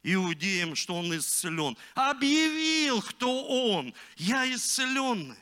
иудеям, 0.02 0.76
что 0.76 0.94
он 0.94 1.14
исцелен. 1.14 1.76
Объявил, 1.94 3.02
кто 3.02 3.44
он. 3.44 3.92
Я 4.16 4.50
исцеленный. 4.50 5.36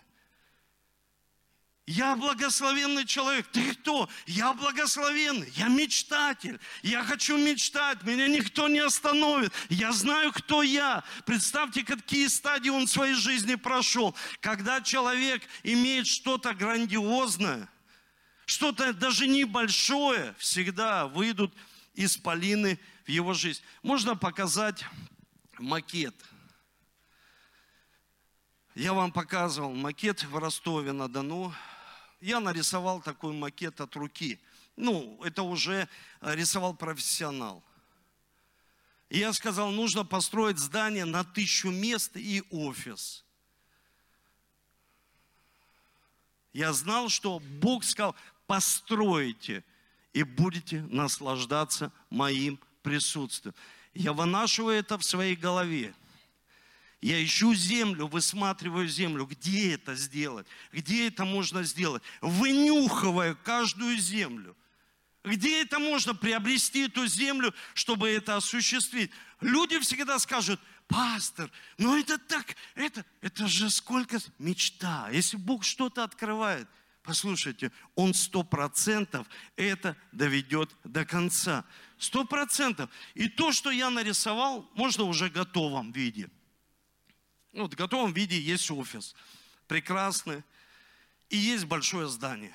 Я 1.87 2.15
благословенный 2.15 3.05
человек. 3.05 3.49
Ты 3.49 3.75
кто? 3.75 4.09
Я 4.27 4.53
благословенный. 4.53 5.53
Я 5.57 5.67
мечтатель. 5.67 6.61
Я 6.83 7.03
хочу 7.03 7.37
мечтать. 7.37 8.05
Меня 8.05 8.29
никто 8.29 8.69
не 8.69 8.79
остановит. 8.79 9.53
Я 9.69 9.91
знаю, 9.93 10.33
кто 10.33 10.63
я. 10.63 11.03
Представьте, 11.27 11.85
какие 11.85 12.29
стадии 12.29 12.71
он 12.71 12.87
в 12.87 12.91
своей 12.91 13.15
жизни 13.15 13.57
прошел. 13.57 14.15
Когда 14.41 14.81
человек 14.81 15.43
имеет 15.65 16.07
что-то 16.07 16.55
грандиозное, 16.55 17.69
что-то 18.47 18.93
даже 18.93 19.27
небольшое, 19.27 20.37
всегда 20.39 21.09
выйдут 21.09 21.53
исполины 21.95 22.79
в 23.05 23.09
его 23.09 23.35
жизнь. 23.35 23.63
Можно 23.83 24.15
показать 24.15 24.85
макет. 25.59 26.15
Я 28.77 28.93
вам 28.93 29.11
показывал 29.11 29.75
макет 29.75 30.23
в 30.23 30.39
Ростове-на-Дону 30.39 31.53
я 32.23 32.41
нарисовал 32.41 33.03
такой 33.03 33.33
макет 33.33 33.81
от 33.81 33.95
руки. 33.97 34.41
Ну, 34.77 35.21
это 35.23 35.43
уже 35.43 35.89
э, 36.21 36.35
рисовал 36.35 36.75
профессионал. 36.75 37.63
Я 39.11 39.33
сказал, 39.33 39.71
нужно 39.71 40.05
построить 40.05 40.59
здание 40.59 41.05
на 41.05 41.25
тысячу 41.25 41.69
мест 41.69 42.17
и 42.17 42.43
офис. 42.51 43.25
Я 46.53 46.73
знал, 46.73 47.09
что 47.09 47.39
Бог 47.39 47.85
сказал, 47.85 48.15
постройте 48.47 49.65
и 50.13 50.23
будете 50.23 50.83
наслаждаться 50.83 51.93
моим 52.09 52.59
присутствием. 52.83 53.55
Я 53.95 54.13
вынашиваю 54.13 54.79
это 54.79 54.97
в 54.97 55.05
своей 55.05 55.37
голове. 55.37 55.95
Я 57.03 57.23
ищу 57.23 57.53
землю, 57.53 58.07
высматриваю 58.07 58.87
землю, 58.87 59.27
где 59.27 59.75
это 59.75 59.97
сделать, 59.97 60.47
где 60.71 61.09
это 61.09 61.25
можно 61.25 61.65
сделать, 61.65 62.01
вынюхивая 62.21 63.35
каждую 63.35 63.99
землю. 63.99 64.57
Где 65.25 65.63
это 65.63 65.81
можно 65.81 66.15
приобрести 66.15 66.87
эту 66.87 67.07
землю, 67.09 67.53
чтобы 67.75 68.09
это 68.09 68.37
осуществить? 68.37 69.11
Люди 69.41 69.81
всегда 69.81 70.21
скажут, 70.21 70.61
пастор, 70.87 71.51
ну 71.77 71.99
это 71.99 72.19
так, 72.19 72.55
это, 72.77 73.05
это 73.21 73.49
же 73.49 73.69
сколько 73.69 74.21
мечта. 74.39 75.09
Если 75.11 75.37
Бог 75.37 75.65
что-то 75.65 76.05
открывает, 76.05 76.69
послушайте, 77.03 77.73
Он 77.97 78.15
сто 78.15 78.45
процентов 78.45 79.27
это 79.57 79.97
доведет 80.13 80.71
до 80.85 81.05
конца. 81.05 81.65
Сто 81.99 82.25
процентов. 82.25 82.91
И 83.15 83.29
то, 83.29 83.51
что 83.51 83.73
я 83.73 83.91
нарисовал, 83.91 84.71
можно 84.75 85.03
уже 85.03 85.31
в 85.31 85.33
готовом 85.33 85.91
виде– 85.91 86.31
ну, 87.53 87.69
в 87.69 87.75
готовом 87.75 88.13
виде 88.13 88.41
есть 88.41 88.71
офис. 88.71 89.15
Прекрасный. 89.69 90.43
И 91.29 91.37
есть 91.37 91.65
большое 91.67 92.09
здание. 92.09 92.55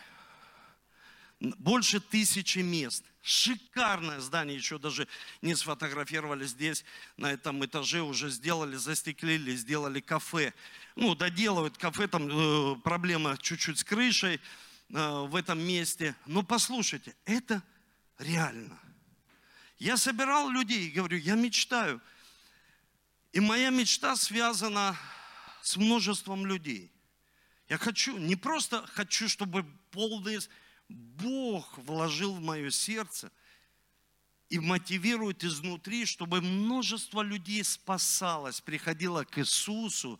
Больше 1.39 1.99
тысячи 1.99 2.59
мест. 2.59 3.03
Шикарное 3.21 4.19
здание, 4.19 4.55
еще 4.55 4.79
даже 4.79 5.07
не 5.41 5.53
сфотографировали 5.53 6.45
здесь, 6.45 6.85
на 7.17 7.31
этом 7.31 7.63
этаже 7.65 8.01
уже 8.01 8.29
сделали, 8.29 8.75
застеклили, 8.75 9.55
сделали 9.55 9.99
кафе. 9.99 10.53
Ну, 10.95 11.13
доделывают 11.13 11.77
кафе, 11.77 12.07
там 12.07 12.29
э, 12.29 12.75
проблема 12.77 13.37
чуть-чуть 13.37 13.79
с 13.79 13.83
крышей 13.83 14.35
э, 14.35 14.39
в 14.89 15.35
этом 15.35 15.59
месте. 15.59 16.15
Но 16.25 16.41
послушайте, 16.41 17.15
это 17.25 17.61
реально. 18.17 18.79
Я 19.77 19.97
собирал 19.97 20.49
людей 20.49 20.87
и 20.87 20.91
говорю, 20.91 21.17
я 21.17 21.35
мечтаю– 21.35 22.01
и 23.33 23.39
моя 23.39 23.69
мечта 23.69 24.15
связана 24.15 24.97
с 25.61 25.77
множеством 25.77 26.45
людей. 26.45 26.91
Я 27.69 27.77
хочу, 27.77 28.17
не 28.17 28.35
просто 28.35 28.85
хочу, 28.87 29.27
чтобы 29.27 29.63
полный 29.91 30.39
Бог 30.87 31.77
вложил 31.77 32.33
в 32.33 32.39
мое 32.39 32.69
сердце 32.69 33.31
и 34.49 34.59
мотивирует 34.59 35.43
изнутри, 35.43 36.05
чтобы 36.05 36.41
множество 36.41 37.21
людей 37.21 37.63
спасалось, 37.63 38.61
приходило 38.61 39.25
к 39.25 39.37
Иисусу 39.37 40.19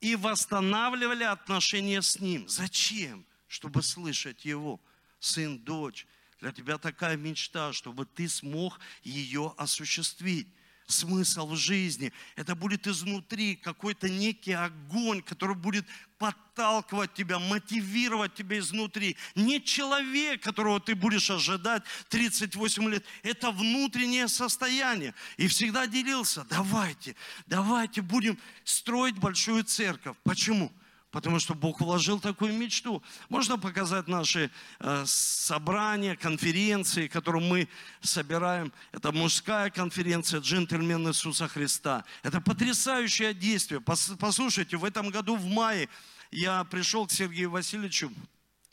и 0.00 0.16
восстанавливали 0.16 1.24
отношения 1.24 2.00
с 2.00 2.18
Ним. 2.18 2.48
Зачем? 2.48 3.26
Чтобы 3.48 3.82
слышать 3.82 4.46
Его. 4.46 4.80
Сын, 5.18 5.58
дочь, 5.58 6.06
для 6.40 6.52
тебя 6.52 6.78
такая 6.78 7.18
мечта, 7.18 7.74
чтобы 7.74 8.06
ты 8.06 8.26
смог 8.26 8.80
ее 9.02 9.52
осуществить 9.58 10.48
смысл 10.90 11.46
в 11.46 11.56
жизни. 11.56 12.12
Это 12.36 12.54
будет 12.54 12.86
изнутри 12.86 13.56
какой-то 13.56 14.08
некий 14.08 14.52
огонь, 14.52 15.22
который 15.22 15.56
будет 15.56 15.86
подталкивать 16.18 17.14
тебя, 17.14 17.38
мотивировать 17.38 18.34
тебя 18.34 18.58
изнутри. 18.58 19.16
Не 19.34 19.62
человек, 19.62 20.42
которого 20.42 20.80
ты 20.80 20.94
будешь 20.94 21.30
ожидать 21.30 21.82
38 22.10 22.90
лет. 22.90 23.04
Это 23.22 23.50
внутреннее 23.50 24.28
состояние. 24.28 25.14
И 25.38 25.48
всегда 25.48 25.86
делился. 25.86 26.44
Давайте, 26.50 27.16
давайте 27.46 28.02
будем 28.02 28.38
строить 28.64 29.16
большую 29.16 29.64
церковь. 29.64 30.16
Почему? 30.22 30.70
Потому 31.10 31.40
что 31.40 31.54
Бог 31.54 31.80
вложил 31.80 32.20
такую 32.20 32.54
мечту. 32.54 33.02
Можно 33.28 33.58
показать 33.58 34.06
наши 34.06 34.50
э, 34.78 35.04
собрания, 35.06 36.14
конференции, 36.14 37.08
которые 37.08 37.42
мы 37.42 37.68
собираем. 38.00 38.72
Это 38.92 39.10
мужская 39.10 39.70
конференция 39.70 40.40
«Джентльмен 40.40 41.08
Иисуса 41.08 41.48
Христа». 41.48 42.04
Это 42.22 42.40
потрясающее 42.40 43.34
действие. 43.34 43.80
Послушайте, 43.80 44.76
в 44.76 44.84
этом 44.84 45.10
году 45.10 45.34
в 45.34 45.46
мае 45.46 45.88
я 46.30 46.62
пришел 46.64 47.06
к 47.08 47.12
Сергею 47.12 47.50
Васильевичу 47.50 48.12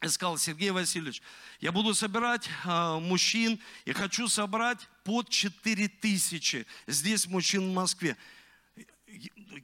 и 0.03 0.07
сказал, 0.07 0.37
Сергей 0.37 0.69
Васильевич, 0.69 1.23
я 1.59 1.71
буду 1.71 1.95
собирать 1.95 2.47
э, 2.65 2.99
мужчин 2.99 3.59
и 3.85 3.93
хочу 3.93 4.27
собрать 4.27 4.87
под 5.03 5.29
4 5.29 5.87
тысячи 5.87 6.67
здесь 6.85 7.25
мужчин 7.25 7.71
в 7.71 7.73
Москве. 7.73 8.15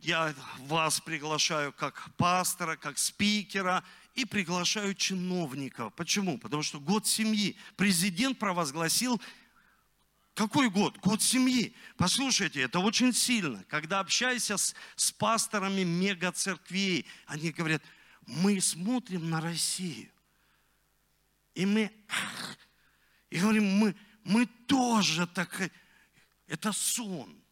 Я 0.01 0.33
вас 0.59 0.99
приглашаю 1.01 1.73
как 1.73 2.09
пастора, 2.15 2.75
как 2.75 2.97
спикера 2.97 3.83
и 4.15 4.25
приглашаю 4.25 4.95
чиновников. 4.95 5.93
Почему? 5.95 6.37
Потому 6.37 6.63
что 6.63 6.79
год 6.79 7.07
семьи. 7.07 7.57
Президент 7.75 8.39
провозгласил 8.39 9.21
какой 10.33 10.69
год? 10.69 10.97
Год 10.97 11.21
семьи. 11.21 11.75
Послушайте, 11.95 12.61
это 12.61 12.79
очень 12.79 13.13
сильно. 13.13 13.63
Когда 13.65 13.99
общаешься 13.99 14.57
с, 14.57 14.73
с 14.95 15.11
пасторами 15.11 15.83
мегацерквей, 15.83 17.05
они 17.27 17.51
говорят, 17.51 17.83
мы 18.25 18.59
смотрим 18.59 19.29
на 19.29 19.41
Россию. 19.41 20.09
И 21.53 21.67
мы, 21.67 21.91
и 23.29 23.39
говорим, 23.39 23.65
мы, 23.77 23.95
мы 24.23 24.47
тоже 24.47 25.27
так, 25.27 25.69
это 26.47 26.71
сон. 26.71 27.42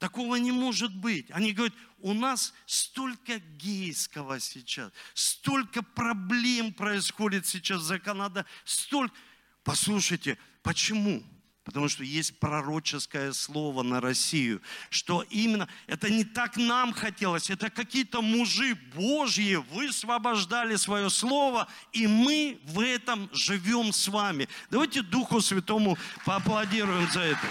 Такого 0.00 0.36
не 0.36 0.50
может 0.50 0.96
быть. 0.96 1.30
Они 1.30 1.52
говорят, 1.52 1.74
у 1.98 2.14
нас 2.14 2.54
столько 2.64 3.38
гейского 3.38 4.40
сейчас, 4.40 4.90
столько 5.12 5.82
проблем 5.82 6.72
происходит 6.72 7.46
сейчас 7.46 7.82
за 7.82 7.98
Канадой, 7.98 8.44
столько... 8.64 9.14
Послушайте, 9.62 10.38
почему? 10.62 11.22
Потому 11.64 11.90
что 11.90 12.02
есть 12.02 12.38
пророческое 12.38 13.34
слово 13.34 13.82
на 13.82 14.00
Россию, 14.00 14.62
что 14.88 15.22
именно, 15.28 15.68
это 15.86 16.08
не 16.08 16.24
так 16.24 16.56
нам 16.56 16.94
хотелось, 16.94 17.50
это 17.50 17.68
какие-то 17.68 18.22
мужи 18.22 18.74
Божьи 18.94 19.56
высвобождали 19.56 20.76
свое 20.76 21.10
слово, 21.10 21.68
и 21.92 22.06
мы 22.06 22.58
в 22.64 22.80
этом 22.80 23.28
живем 23.34 23.92
с 23.92 24.08
вами. 24.08 24.48
Давайте 24.70 25.02
Духу 25.02 25.42
Святому 25.42 25.98
поаплодируем 26.24 27.10
за 27.10 27.20
это. 27.20 27.46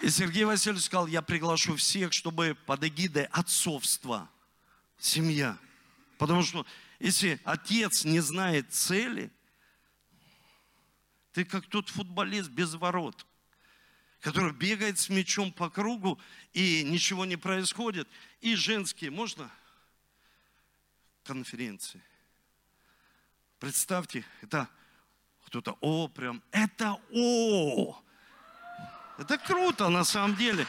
И 0.00 0.10
Сергей 0.10 0.44
Васильевич 0.44 0.84
сказал, 0.84 1.06
я 1.08 1.22
приглашу 1.22 1.74
всех, 1.76 2.12
чтобы 2.12 2.56
под 2.66 2.84
эгидой 2.84 3.24
отцовства, 3.24 4.30
семья. 4.98 5.58
Потому 6.18 6.42
что 6.42 6.64
если 7.00 7.40
отец 7.44 8.04
не 8.04 8.20
знает 8.20 8.72
цели, 8.72 9.30
ты 11.32 11.44
как 11.44 11.66
тот 11.66 11.88
футболист 11.88 12.50
без 12.50 12.74
ворот, 12.74 13.26
который 14.20 14.52
бегает 14.52 14.98
с 14.98 15.08
мячом 15.08 15.52
по 15.52 15.68
кругу, 15.68 16.20
и 16.52 16.84
ничего 16.84 17.24
не 17.24 17.36
происходит. 17.36 18.08
И 18.40 18.54
женские, 18.54 19.10
можно? 19.10 19.50
Конференции. 21.24 22.02
Представьте, 23.58 24.24
это 24.42 24.68
кто-то, 25.44 25.76
о, 25.80 26.08
прям, 26.08 26.42
это 26.52 27.00
о. 27.12 28.00
Это 29.18 29.36
круто 29.36 29.88
на 29.88 30.04
самом 30.04 30.36
деле. 30.36 30.66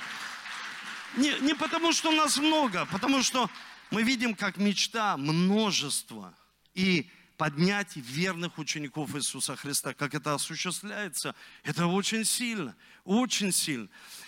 Не, 1.16 1.40
не 1.40 1.54
потому, 1.54 1.94
что 1.94 2.12
нас 2.12 2.38
много, 2.38 2.82
а 2.82 2.86
потому 2.86 3.22
что 3.22 3.50
мы 3.92 4.02
видим, 4.04 4.34
как 4.36 4.58
мечта 4.58 5.18
множество. 5.18 6.34
И 6.74 7.10
поднять 7.38 7.96
верных 7.96 8.58
учеников 8.58 9.16
Иисуса 9.16 9.56
Христа. 9.56 9.94
Как 9.94 10.14
это 10.14 10.34
осуществляется? 10.34 11.36
Это 11.64 11.88
очень 11.88 12.26
сильно, 12.26 12.76
очень 13.06 13.52
сильно. 13.52 13.88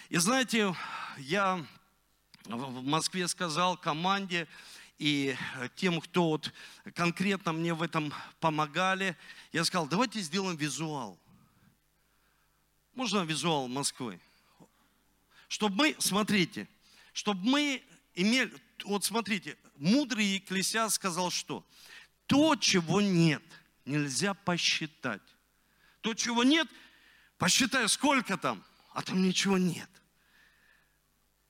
И 0.10 0.18
знаете, 0.18 0.74
я 1.18 1.64
в 2.46 2.84
Москве 2.84 3.28
сказал 3.28 3.76
команде 3.76 4.48
и 4.98 5.36
тем, 5.76 6.00
кто 6.00 6.30
вот 6.30 6.54
конкретно 6.96 7.54
мне 7.54 7.74
в 7.74 7.82
этом 7.82 8.14
помогали, 8.40 9.18
я 9.52 9.66
сказал, 9.66 9.88
давайте 9.88 10.22
сделаем 10.22 10.56
визуал. 10.56 11.20
Можно 12.94 13.24
визуал 13.24 13.68
Москвы? 13.68 14.20
Чтобы 15.48 15.76
мы, 15.76 15.96
смотрите, 16.00 16.68
чтобы 17.14 17.42
мы 17.44 17.84
имели, 18.14 18.54
вот 18.86 19.04
смотрите, 19.04 19.58
мудрый 19.76 20.26
Екклесиас 20.26 20.96
сказал 20.96 21.32
что? 21.32 21.66
То, 22.26 22.56
чего 22.56 23.02
нет, 23.02 23.44
нельзя 23.86 24.34
посчитать. 24.34 25.22
То, 26.02 26.14
чего 26.14 26.44
нет, 26.44 26.68
посчитай, 27.38 27.88
сколько 27.90 28.38
там, 28.38 28.64
а 28.94 29.02
там 29.02 29.22
ничего 29.22 29.58
нет. 29.58 29.90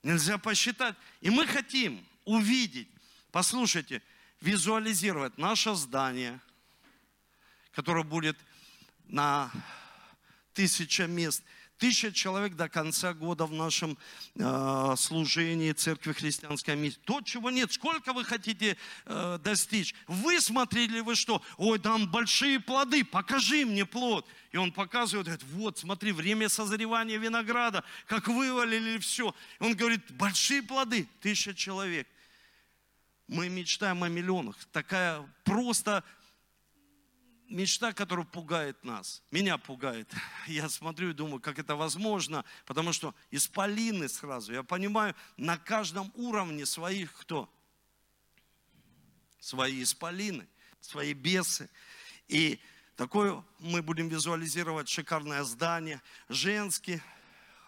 Нельзя 0.02 0.38
посчитать. 0.38 0.96
И 1.20 1.30
мы 1.30 1.46
хотим 1.46 2.04
увидеть, 2.24 2.88
послушайте, 3.30 4.02
визуализировать 4.40 5.38
наше 5.38 5.74
здание, 5.74 6.40
которое 7.72 8.04
будет 8.04 8.36
на 9.04 9.50
тысяча 10.54 11.06
мест– 11.06 11.42
Тысяча 11.82 12.12
человек 12.12 12.54
до 12.54 12.68
конца 12.68 13.12
года 13.12 13.44
в 13.44 13.52
нашем 13.52 13.98
э, 14.36 14.94
служении 14.96 15.72
Церкви 15.72 16.12
Христианской 16.12 16.76
миссии. 16.76 17.00
То, 17.04 17.20
чего 17.22 17.50
нет. 17.50 17.72
Сколько 17.72 18.12
вы 18.12 18.24
хотите 18.24 18.76
э, 19.04 19.38
достичь? 19.42 19.92
Вы 20.06 20.40
смотрели 20.40 21.00
вы 21.00 21.16
что? 21.16 21.42
Ой, 21.56 21.80
там 21.80 22.08
большие 22.08 22.60
плоды, 22.60 23.04
покажи 23.04 23.66
мне 23.66 23.84
плод. 23.84 24.24
И 24.52 24.58
он 24.58 24.70
показывает, 24.70 25.26
говорит, 25.26 25.44
вот, 25.54 25.78
смотри, 25.78 26.12
время 26.12 26.48
созревания 26.48 27.18
винограда, 27.18 27.82
как 28.06 28.28
вывалили 28.28 28.98
все. 28.98 29.34
И 29.58 29.64
он 29.64 29.74
говорит, 29.74 30.08
большие 30.12 30.62
плоды, 30.62 31.08
тысяча 31.20 31.52
человек. 31.52 32.06
Мы 33.26 33.48
мечтаем 33.48 34.04
о 34.04 34.08
миллионах. 34.08 34.54
Такая 34.70 35.28
просто 35.42 36.04
мечта, 37.52 37.92
которая 37.92 38.24
пугает 38.24 38.82
нас, 38.84 39.22
меня 39.30 39.58
пугает. 39.58 40.12
Я 40.46 40.68
смотрю 40.68 41.10
и 41.10 41.14
думаю, 41.14 41.40
как 41.40 41.58
это 41.58 41.76
возможно, 41.76 42.44
потому 42.66 42.92
что 42.92 43.14
исполины 43.30 44.08
сразу, 44.08 44.52
я 44.52 44.62
понимаю, 44.62 45.14
на 45.36 45.58
каждом 45.58 46.10
уровне 46.14 46.66
своих 46.66 47.12
кто? 47.12 47.52
Свои 49.38 49.82
исполины, 49.82 50.48
свои 50.80 51.12
бесы. 51.12 51.68
И 52.28 52.60
такое 52.96 53.44
мы 53.58 53.82
будем 53.82 54.08
визуализировать 54.08 54.88
шикарное 54.88 55.42
здание, 55.44 56.00
женские, 56.28 57.02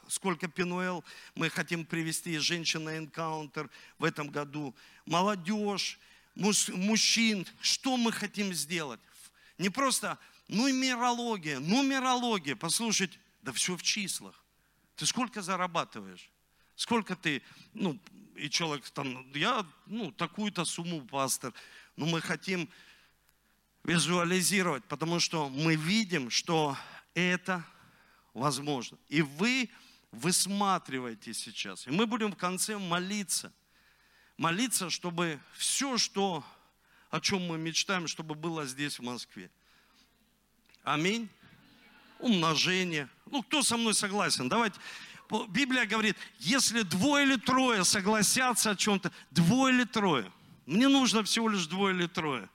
сколько 0.09 0.49
Пинуэл 0.49 1.05
мы 1.35 1.51
хотим 1.51 1.85
привести 1.85 2.39
женщин 2.39 2.89
энкаунтер 2.89 3.71
в 3.99 4.05
этом 4.05 4.29
году, 4.29 4.75
молодежь, 5.05 5.99
мужчин, 6.35 7.47
что 7.61 7.97
мы 7.97 8.13
хотим 8.13 8.53
сделать? 8.53 9.01
Не 9.59 9.71
просто 9.71 10.19
нумерология, 10.49 11.59
нумерология. 11.59 12.57
Послушайте, 12.57 13.19
да 13.43 13.53
все 13.53 13.77
в 13.77 13.83
числах. 13.83 14.35
Ты 14.97 15.07
сколько 15.07 15.43
зарабатываешь? 15.43 16.31
Сколько 16.77 17.15
ты, 17.15 17.43
ну, 17.73 17.99
и 18.37 18.51
человек 18.51 18.89
там, 18.91 19.31
я, 19.33 19.67
ну, 19.87 20.11
такую-то 20.13 20.65
сумму, 20.65 21.03
пастор. 21.03 21.53
Но 21.97 22.07
мы 22.07 22.21
хотим 22.21 22.69
визуализировать, 23.85 24.85
потому 24.85 25.21
что 25.21 25.49
мы 25.49 25.77
видим, 25.77 26.31
что 26.31 26.77
это 27.15 27.65
возможно. 28.33 28.99
И 29.09 29.23
вы 29.23 29.71
высматриваете 30.11 31.35
сейчас. 31.35 31.87
И 31.87 31.91
мы 31.91 32.07
будем 32.07 32.33
в 32.33 32.37
конце 32.37 32.79
молиться. 32.79 33.53
Молиться, 34.37 34.91
чтобы 34.91 35.41
все, 35.57 35.97
что 35.97 36.45
о 37.15 37.21
чем 37.21 37.47
мы 37.47 37.59
мечтаем, 37.59 38.09
чтобы 38.09 38.35
было 38.35 38.67
здесь, 38.67 38.99
в 38.99 39.03
Москве. 39.03 39.49
Аминь. 40.83 41.29
Умножение. 42.19 43.09
Ну, 43.31 43.45
кто 43.45 43.63
со 43.63 43.77
мной 43.77 43.95
согласен? 43.95 44.49
Давайте. 44.49 44.81
Библия 45.51 45.87
говорит, 45.87 46.17
если 46.41 46.83
двое 46.83 47.25
или 47.25 47.37
трое 47.37 47.85
согласятся 47.85 48.71
о 48.73 48.75
чем-то, 48.77 49.13
двое 49.31 49.73
или 49.73 49.85
трое. 49.85 50.29
Мне 50.67 50.89
нужно 50.89 51.23
всего 51.23 51.49
лишь 51.49 51.67
двое 51.67 51.95
или 51.95 52.09
трое. 52.09 52.49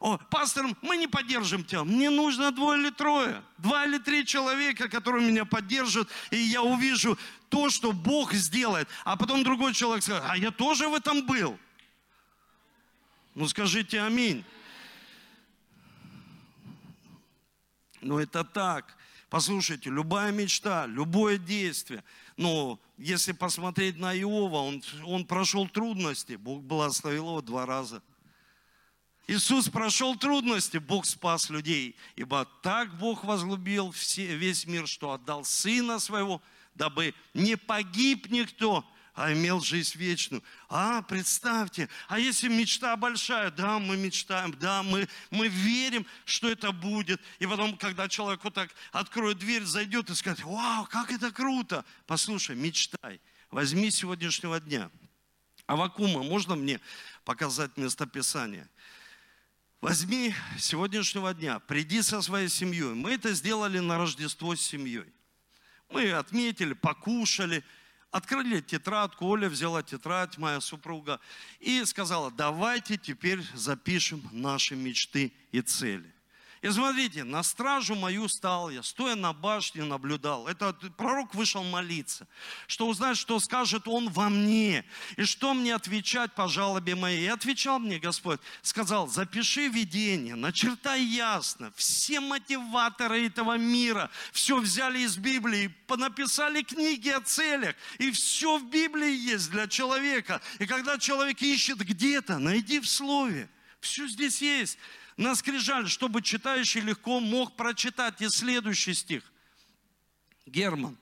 О, 0.00 0.18
пастор, 0.18 0.66
мы 0.82 0.96
не 0.96 1.06
поддержим 1.06 1.62
тебя. 1.62 1.84
Мне 1.84 2.10
нужно 2.10 2.50
двое 2.50 2.80
или 2.80 2.90
трое. 2.90 3.40
Два 3.58 3.84
или 3.84 3.98
три 3.98 4.26
человека, 4.26 4.88
которые 4.88 5.28
меня 5.28 5.44
поддержат, 5.44 6.08
и 6.32 6.38
я 6.38 6.60
увижу 6.62 7.16
то, 7.50 7.70
что 7.70 7.92
Бог 7.92 8.32
сделает. 8.32 8.88
А 9.04 9.16
потом 9.16 9.44
другой 9.44 9.74
человек 9.74 10.02
скажет, 10.02 10.24
а 10.26 10.36
я 10.36 10.50
тоже 10.50 10.88
в 10.88 10.94
этом 10.94 11.24
был. 11.24 11.56
Ну 13.40 13.48
скажите 13.48 14.02
аминь. 14.02 14.44
Ну 18.02 18.18
это 18.18 18.44
так. 18.44 18.98
Послушайте, 19.30 19.88
любая 19.88 20.30
мечта, 20.30 20.84
любое 20.84 21.38
действие. 21.38 22.04
Но 22.36 22.78
если 22.98 23.32
посмотреть 23.32 23.96
на 23.96 24.14
Иова, 24.14 24.58
он, 24.58 24.82
он 25.06 25.24
прошел 25.24 25.66
трудности, 25.66 26.34
Бог 26.34 26.62
благословил 26.62 27.28
его 27.28 27.40
два 27.40 27.64
раза. 27.64 28.02
Иисус 29.26 29.70
прошел 29.70 30.16
трудности, 30.16 30.76
Бог 30.76 31.06
спас 31.06 31.48
людей. 31.48 31.96
Ибо 32.16 32.46
так 32.62 32.98
Бог 32.98 33.24
возлюбил 33.24 33.90
все, 33.90 34.36
весь 34.36 34.66
мир, 34.66 34.86
что 34.86 35.12
отдал 35.12 35.46
Сына 35.46 35.98
Своего, 35.98 36.42
дабы 36.74 37.14
не 37.32 37.56
погиб 37.56 38.28
никто, 38.28 38.84
а 39.14 39.32
имел 39.32 39.60
жизнь 39.60 39.98
вечную. 39.98 40.42
А, 40.68 41.02
представьте, 41.02 41.88
а 42.08 42.18
если 42.18 42.48
мечта 42.48 42.96
большая? 42.96 43.50
Да, 43.50 43.78
мы 43.78 43.96
мечтаем, 43.96 44.52
да, 44.58 44.82
мы, 44.82 45.08
мы 45.30 45.48
верим, 45.48 46.06
что 46.24 46.48
это 46.48 46.72
будет. 46.72 47.20
И 47.38 47.46
потом, 47.46 47.76
когда 47.76 48.08
человек 48.08 48.42
вот 48.44 48.54
так 48.54 48.70
откроет 48.92 49.38
дверь, 49.38 49.64
зайдет 49.64 50.10
и 50.10 50.14
скажет, 50.14 50.44
вау, 50.44 50.86
как 50.86 51.10
это 51.10 51.30
круто. 51.30 51.84
Послушай, 52.06 52.56
мечтай, 52.56 53.20
возьми 53.50 53.90
сегодняшнего 53.90 54.60
дня. 54.60 54.90
Авакума, 55.66 56.22
можно 56.22 56.56
мне 56.56 56.80
показать 57.24 57.76
местописание? 57.76 58.68
Возьми 59.80 60.34
сегодняшнего 60.58 61.32
дня, 61.32 61.58
приди 61.58 62.02
со 62.02 62.20
своей 62.20 62.48
семьей. 62.48 62.94
Мы 62.94 63.12
это 63.12 63.32
сделали 63.32 63.78
на 63.78 63.96
Рождество 63.96 64.54
с 64.54 64.60
семьей. 64.60 65.06
Мы 65.88 66.12
отметили, 66.12 66.74
покушали, 66.74 67.64
открыли 68.10 68.60
тетрадку, 68.60 69.26
Оля 69.26 69.48
взяла 69.48 69.82
тетрадь, 69.82 70.38
моя 70.38 70.60
супруга, 70.60 71.20
и 71.60 71.84
сказала, 71.84 72.30
давайте 72.30 72.96
теперь 72.96 73.42
запишем 73.54 74.22
наши 74.32 74.76
мечты 74.76 75.32
и 75.52 75.60
цели. 75.60 76.12
И 76.62 76.68
смотрите, 76.68 77.24
на 77.24 77.42
стражу 77.42 77.94
мою 77.94 78.28
стал 78.28 78.68
я, 78.68 78.82
стоя 78.82 79.14
на 79.14 79.32
башне, 79.32 79.82
наблюдал. 79.82 80.46
Это 80.46 80.74
пророк 80.98 81.34
вышел 81.34 81.64
молиться, 81.64 82.28
что 82.66 82.86
узнать, 82.86 83.16
что 83.16 83.40
скажет 83.40 83.88
он 83.88 84.10
во 84.10 84.28
мне, 84.28 84.84
и 85.16 85.24
что 85.24 85.54
мне 85.54 85.74
отвечать 85.74 86.34
по 86.34 86.48
жалобе 86.48 86.94
моей. 86.94 87.24
И 87.24 87.28
отвечал 87.28 87.78
мне 87.78 87.98
Господь, 87.98 88.40
сказал, 88.60 89.08
запиши 89.08 89.68
видение, 89.68 90.34
начертай 90.34 91.02
ясно. 91.02 91.72
Все 91.76 92.20
мотиваторы 92.20 93.26
этого 93.26 93.56
мира 93.56 94.10
все 94.32 94.58
взяли 94.58 94.98
из 94.98 95.16
Библии, 95.16 95.74
понаписали 95.86 96.62
книги 96.62 97.08
о 97.08 97.22
целях, 97.22 97.74
и 97.98 98.10
все 98.10 98.58
в 98.58 98.68
Библии 98.68 99.16
есть 99.16 99.50
для 99.50 99.66
человека. 99.66 100.42
И 100.58 100.66
когда 100.66 100.98
человек 100.98 101.40
ищет 101.40 101.78
где-то, 101.78 102.38
найди 102.38 102.80
в 102.80 102.86
Слове. 102.86 103.48
Все 103.80 104.06
здесь 104.06 104.42
есть 104.42 104.76
на 105.20 105.34
скрижаль, 105.34 105.86
чтобы 105.86 106.22
читающий 106.22 106.80
легко 106.80 107.20
мог 107.20 107.54
прочитать 107.54 108.22
и 108.22 108.28
следующий 108.30 108.94
стих. 108.94 109.22
Герман. 110.46 110.96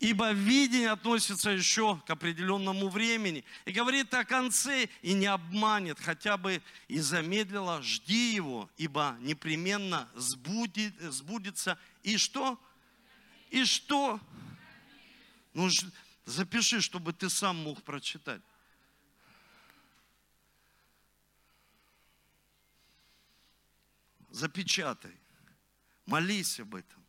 Ибо 0.00 0.32
видение 0.32 0.90
относится 0.90 1.50
еще 1.50 2.00
к 2.06 2.10
определенному 2.10 2.88
времени. 2.88 3.44
И 3.66 3.72
говорит 3.72 4.14
о 4.14 4.24
конце, 4.24 4.88
и 5.02 5.12
не 5.12 5.26
обманет, 5.26 6.00
хотя 6.00 6.38
бы 6.38 6.62
и 6.86 7.00
замедлила, 7.00 7.82
жди 7.82 8.34
его, 8.34 8.70
ибо 8.78 9.18
непременно 9.20 10.08
сбудет, 10.14 10.94
сбудется. 11.00 11.78
И 12.02 12.16
что? 12.16 12.58
И 13.50 13.64
что? 13.66 14.18
Ну, 15.52 15.68
запиши, 16.24 16.80
чтобы 16.80 17.12
ты 17.12 17.28
сам 17.28 17.56
мог 17.56 17.82
прочитать. 17.82 18.40
Запечатай, 24.30 25.18
молись 26.06 26.60
об 26.60 26.74
этом. 26.74 27.04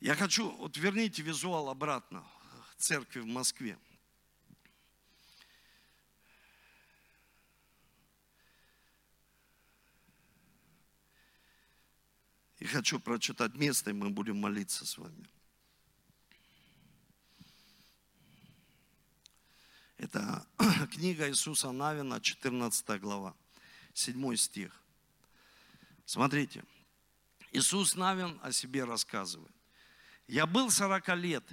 Я 0.00 0.14
хочу, 0.14 0.50
вот 0.56 0.76
верните 0.76 1.22
визуал 1.22 1.68
обратно 1.68 2.24
церкви 2.76 3.20
в 3.20 3.26
Москве. 3.26 3.78
И 12.58 12.64
хочу 12.64 12.98
прочитать 12.98 13.54
место, 13.54 13.90
и 13.90 13.92
мы 13.92 14.10
будем 14.10 14.38
молиться 14.40 14.86
с 14.86 14.98
вами. 14.98 15.28
Это 19.98 20.46
книга 20.92 21.28
Иисуса 21.28 21.70
Навина, 21.70 22.20
14 22.20 23.00
глава, 23.00 23.34
7 23.94 24.36
стих. 24.36 24.85
Смотрите, 26.06 26.62
Иисус 27.50 27.96
Навин 27.96 28.38
о 28.40 28.52
себе 28.52 28.84
рассказывает. 28.84 29.52
Я 30.28 30.46
был 30.46 30.70
40 30.70 31.08
лет, 31.16 31.44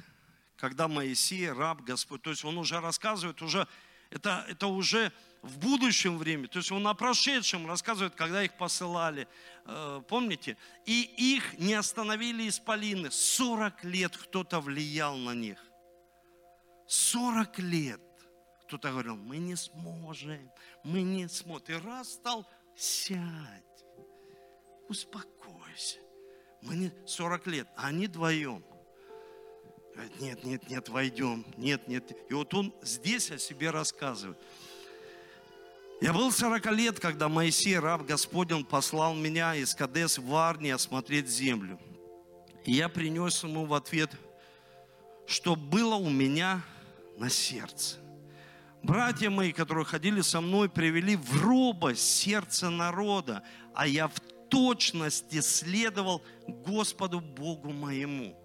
когда 0.58 0.88
Моисей, 0.88 1.52
раб 1.52 1.82
Господь, 1.82 2.22
то 2.22 2.30
есть 2.30 2.46
он 2.46 2.60
уже 2.60 2.80
рассказывает, 2.80 3.42
уже, 3.42 3.68
это, 4.12 4.46
это 4.48 4.68
уже 4.68 5.12
в 5.42 5.58
будущем 5.58 6.20
времени, 6.20 6.46
то 6.46 6.60
есть 6.60 6.72
он 6.72 6.86
о 6.88 6.94
прошедшем 6.94 7.66
рассказывает, 7.66 8.14
когда 8.14 8.44
их 8.44 8.56
посылали, 8.56 9.28
э, 9.66 10.02
помните? 10.08 10.56
И 10.86 11.02
их 11.02 11.58
не 11.58 11.74
остановили 11.74 12.48
исполины, 12.48 13.10
40 13.10 13.84
лет 13.86 14.16
кто-то 14.16 14.62
влиял 14.62 15.18
на 15.18 15.34
них. 15.34 15.58
40 16.88 17.58
лет 17.58 18.02
кто-то 18.68 18.92
говорил, 18.92 19.16
мы 19.16 19.38
не 19.38 19.56
сможем, 19.56 20.52
мы 20.84 21.02
не 21.02 21.28
сможем. 21.28 21.66
И 21.70 21.74
раз 21.74 22.14
стал, 22.14 22.48
сядь 22.76 23.73
успокойся. 24.90 26.00
Мы 26.62 26.76
не 26.76 26.92
40 27.06 27.48
лет, 27.48 27.68
а 27.76 27.88
они 27.88 28.08
вдвоем. 28.08 28.64
Говорит, 29.94 30.20
нет, 30.20 30.44
нет, 30.44 30.70
нет, 30.70 30.90
войдем. 30.90 31.46
Нет, 31.58 31.88
нет. 31.88 32.12
И 32.30 32.34
вот 32.34 32.54
он 32.54 32.74
здесь 32.82 33.30
о 33.32 33.38
себе 33.38 33.70
рассказывает. 33.70 34.38
Я 36.02 36.14
был 36.14 36.32
40 36.32 36.66
лет, 36.72 37.00
когда 37.00 37.30
Моисей, 37.30 37.78
раб 37.78 38.06
Господень, 38.06 38.66
послал 38.66 39.14
меня 39.14 39.56
из 39.56 39.76
Кадес 39.76 40.18
в 40.18 40.36
Арни 40.36 40.70
осмотреть 40.70 41.30
землю. 41.30 41.80
И 42.66 42.74
я 42.74 42.90
принес 42.90 43.44
ему 43.44 43.66
в 43.66 43.74
ответ, 43.74 44.12
что 45.28 45.56
было 45.56 45.96
у 45.96 46.10
меня 46.10 46.62
на 47.18 47.30
сердце. 47.30 47.98
Братья 48.82 49.30
мои, 49.30 49.54
которые 49.54 49.86
ходили 49.86 50.22
со 50.22 50.42
мной, 50.42 50.70
привели 50.70 51.16
в 51.16 51.42
робость 51.42 52.06
сердце 52.18 52.70
народа, 52.70 53.44
а 53.74 53.88
я 53.88 54.10
в 54.10 54.20
точности 54.54 55.42
следовал 55.42 56.22
Господу 56.48 57.20
Богу 57.20 57.74
моему. 57.74 58.38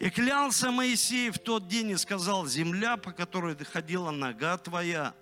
И 0.00 0.08
клялся 0.08 0.70
Моисей 0.70 1.28
в 1.28 1.38
тот 1.38 1.68
день 1.68 1.90
и 1.90 1.96
сказал, 1.98 2.46
земля, 2.46 2.96
по 2.96 3.12
которой 3.12 3.54
доходила 3.54 4.10
нога 4.10 4.56
твоя, 4.56 5.14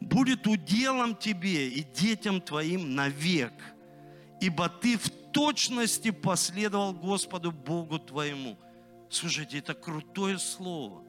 будет 0.00 0.48
уделом 0.48 1.14
тебе 1.14 1.68
и 1.68 1.84
детям 1.84 2.40
твоим 2.40 2.96
навек, 2.96 3.52
ибо 4.40 4.68
ты 4.68 4.98
в 4.98 5.08
точности 5.30 6.10
последовал 6.10 6.92
Господу 6.92 7.52
Богу 7.52 8.00
твоему. 8.00 8.58
Слушайте, 9.10 9.58
это 9.58 9.74
крутое 9.74 10.38
слово. 10.38 11.04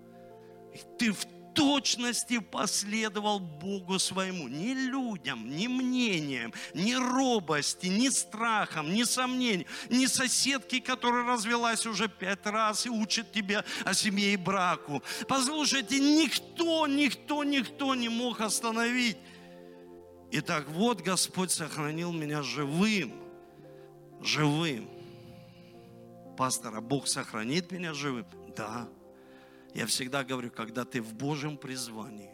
Ты 0.99 1.11
в 1.11 1.25
точности 1.57 2.37
последовал 2.37 3.39
Богу 3.39 3.97
своему. 3.97 4.47
Не 4.47 4.75
людям, 4.75 5.49
не 5.49 5.67
мнениям, 5.67 6.53
не 6.75 6.95
робости, 6.95 7.87
не 7.87 8.11
страхом, 8.11 8.93
не 8.93 9.05
сомнением, 9.05 9.65
не 9.89 10.07
соседке, 10.07 10.79
которая 10.79 11.25
развелась 11.25 11.87
уже 11.87 12.07
пять 12.07 12.45
раз 12.45 12.85
и 12.85 12.89
учит 12.89 13.31
тебя 13.31 13.65
о 13.83 13.95
семье 13.95 14.33
и 14.33 14.37
браку. 14.37 15.01
Послушайте, 15.27 15.99
никто, 15.99 16.85
никто, 16.85 17.43
никто 17.43 17.95
не 17.95 18.09
мог 18.09 18.39
остановить. 18.39 19.17
Итак, 20.31 20.67
вот 20.69 21.01
Господь 21.01 21.49
сохранил 21.49 22.11
меня 22.11 22.43
живым, 22.43 23.13
живым. 24.21 24.87
Пастор, 26.37 26.75
а 26.75 26.81
Бог 26.81 27.07
сохранит 27.07 27.71
меня 27.71 27.95
живым? 27.95 28.27
Да. 28.55 28.87
Я 29.77 29.85
всегда 29.85 30.23
говорю, 30.23 30.49
когда 30.49 30.85
ты 30.85 31.03
в 31.03 31.13
Божьем 31.13 31.55
призвании. 31.55 32.31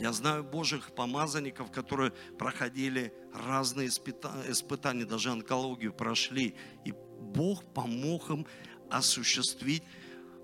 Я 0.00 0.12
знаю 0.12 0.42
Божьих 0.42 0.92
помазанников, 0.92 1.70
которые 1.70 2.10
проходили 2.36 3.14
разные 3.32 3.86
испытания, 3.86 5.04
даже 5.04 5.30
онкологию 5.30 5.92
прошли. 5.92 6.56
И 6.84 6.90
Бог 6.90 7.64
помог 7.72 8.28
им 8.28 8.44
осуществить 8.90 9.84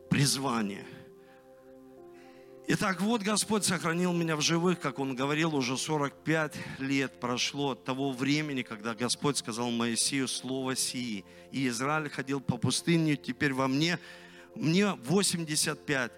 призвание– 0.09 0.87
Итак, 2.67 3.03
вот 3.03 3.21
Господь 3.21 3.63
сохранил 3.65 4.15
меня 4.15 4.37
в 4.37 4.41
живых, 4.41 4.81
как 4.81 4.99
Он 4.99 5.15
говорил, 5.15 5.55
уже 5.55 5.77
45 5.77 6.55
лет 6.79 7.21
прошло 7.21 7.73
от 7.73 7.85
того 7.85 8.11
времени, 8.11 8.63
когда 8.63 8.95
Господь 8.95 9.37
сказал 9.37 9.71
Моисею 9.71 10.27
слово 10.27 10.75
сии. 10.75 11.27
И 11.53 11.69
Израиль 11.69 12.09
ходил 12.09 12.41
по 12.41 12.57
пустыне, 12.57 13.17
теперь 13.17 13.53
во 13.53 13.69
мне, 13.69 13.99
мне 14.55 14.95
85, 14.95 16.11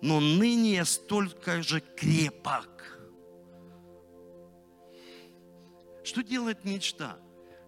но 0.00 0.18
ныне 0.18 0.74
я 0.74 0.84
столько 0.84 1.62
же 1.62 1.80
крепок. 1.80 2.98
Что 6.02 6.24
делает 6.24 6.64
мечта? 6.64 7.16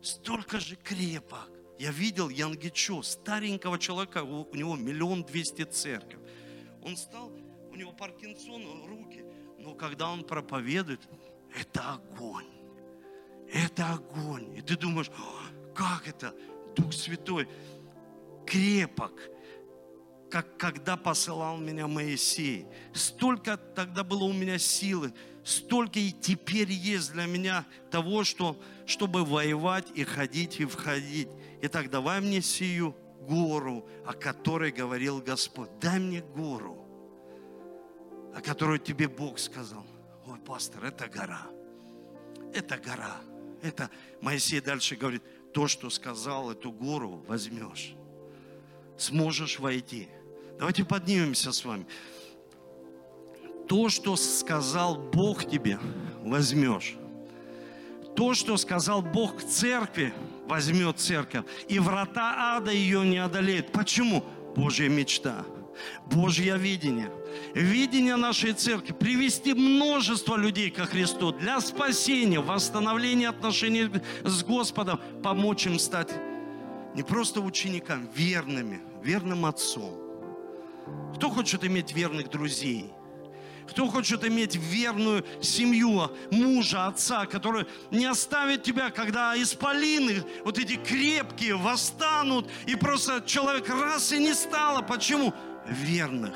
Столько 0.02 0.58
же 0.58 0.74
крепок. 0.74 1.50
Я 1.78 1.92
видел 1.92 2.28
Янгичо, 2.30 3.00
старенького 3.02 3.78
человека, 3.78 4.24
у 4.24 4.52
него 4.56 4.74
миллион 4.74 5.22
двести 5.22 5.62
церковь. 5.62 6.18
Он 6.82 6.96
стал 6.96 7.30
у 7.74 7.76
него 7.76 7.92
Паркинсон, 7.92 8.86
руки. 8.86 9.24
Но 9.58 9.74
когда 9.74 10.10
он 10.10 10.22
проповедует, 10.22 11.00
это 11.58 11.94
огонь. 11.94 12.46
Это 13.52 13.94
огонь. 13.94 14.56
И 14.56 14.62
ты 14.62 14.76
думаешь, 14.76 15.10
как 15.74 16.06
это? 16.06 16.34
Дух 16.76 16.92
Святой. 16.92 17.48
крепок, 18.46 19.12
как 20.30 20.56
когда 20.56 20.96
посылал 20.96 21.58
меня 21.58 21.88
Моисей. 21.88 22.66
Столько 22.92 23.56
тогда 23.56 24.04
было 24.04 24.24
у 24.24 24.32
меня 24.32 24.58
силы, 24.58 25.12
столько 25.44 25.98
и 25.98 26.12
теперь 26.12 26.70
есть 26.70 27.12
для 27.12 27.26
меня 27.26 27.64
того, 27.90 28.22
что, 28.22 28.60
чтобы 28.86 29.24
воевать 29.24 29.86
и 29.94 30.04
ходить 30.04 30.60
и 30.60 30.64
входить. 30.64 31.28
Итак, 31.62 31.90
давай 31.90 32.20
мне 32.20 32.40
сию 32.42 32.94
гору, 33.20 33.88
о 34.06 34.12
которой 34.12 34.70
говорил 34.70 35.20
Господь. 35.20 35.70
Дай 35.80 35.98
мне 35.98 36.20
гору, 36.20 36.83
о 38.34 38.40
которой 38.40 38.78
тебе 38.78 39.08
Бог 39.08 39.38
сказал. 39.38 39.86
Ой, 40.26 40.38
пастор, 40.38 40.84
это 40.84 41.08
гора. 41.08 41.42
Это 42.52 42.76
гора. 42.76 43.16
Это 43.62 43.90
Моисей 44.20 44.60
дальше 44.60 44.96
говорит, 44.96 45.22
то, 45.52 45.68
что 45.68 45.88
сказал, 45.90 46.50
эту 46.50 46.72
гору 46.72 47.24
возьмешь. 47.28 47.94
Сможешь 48.98 49.58
войти. 49.58 50.08
Давайте 50.58 50.84
поднимемся 50.84 51.52
с 51.52 51.64
вами. 51.64 51.86
То, 53.68 53.88
что 53.88 54.16
сказал 54.16 54.96
Бог 54.96 55.48
тебе, 55.48 55.78
возьмешь. 56.22 56.96
То, 58.16 58.34
что 58.34 58.56
сказал 58.56 59.02
Бог 59.02 59.42
церкви, 59.42 60.12
возьмет 60.46 60.98
церковь. 60.98 61.44
И 61.68 61.78
врата 61.78 62.56
ада 62.56 62.70
ее 62.70 63.04
не 63.04 63.18
одолеют. 63.18 63.72
Почему? 63.72 64.24
Божья 64.54 64.88
мечта. 64.88 65.44
Божье 66.06 66.56
видение. 66.58 67.10
Видение 67.54 68.16
нашей 68.16 68.52
церкви 68.52 68.92
привести 68.92 69.54
множество 69.54 70.36
людей 70.36 70.70
ко 70.70 70.86
Христу 70.86 71.32
для 71.32 71.60
спасения, 71.60 72.40
восстановления 72.40 73.28
отношений 73.28 73.90
с 74.24 74.42
Господом, 74.42 75.00
помочь 75.22 75.66
им 75.66 75.78
стать 75.78 76.10
не 76.94 77.02
просто 77.02 77.40
учениками, 77.40 78.08
верными, 78.14 78.80
верным 79.02 79.46
отцом. 79.46 79.98
Кто 81.16 81.30
хочет 81.30 81.64
иметь 81.64 81.92
верных 81.92 82.30
друзей? 82.30 82.92
Кто 83.68 83.88
хочет 83.88 84.24
иметь 84.24 84.56
верную 84.56 85.24
семью, 85.40 86.10
мужа, 86.30 86.86
отца, 86.86 87.24
который 87.24 87.66
не 87.90 88.04
оставит 88.04 88.62
тебя, 88.62 88.90
когда 88.90 89.40
исполины, 89.40 90.22
вот 90.44 90.58
эти 90.58 90.76
крепкие, 90.76 91.56
восстанут, 91.56 92.50
и 92.66 92.74
просто 92.74 93.22
человек 93.26 93.68
раз 93.70 94.12
и 94.12 94.18
не 94.18 94.34
стало. 94.34 94.82
Почему? 94.82 95.32
Верных. 95.66 96.34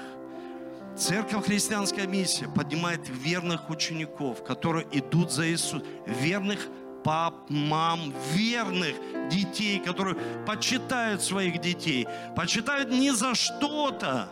Церковь 0.96 1.46
Христианская 1.46 2.06
миссия 2.06 2.48
поднимает 2.48 3.00
верных 3.08 3.70
учеников, 3.70 4.42
которые 4.42 4.86
идут 4.90 5.30
за 5.30 5.48
Иисусом, 5.48 5.82
верных 6.06 6.66
пап, 7.04 7.48
мам, 7.48 8.12
верных 8.32 8.94
детей, 9.30 9.78
которые 9.78 10.16
почитают 10.46 11.22
своих 11.22 11.60
детей, 11.60 12.08
почитают 12.34 12.90
не 12.90 13.12
за 13.12 13.34
что-то, 13.34 14.28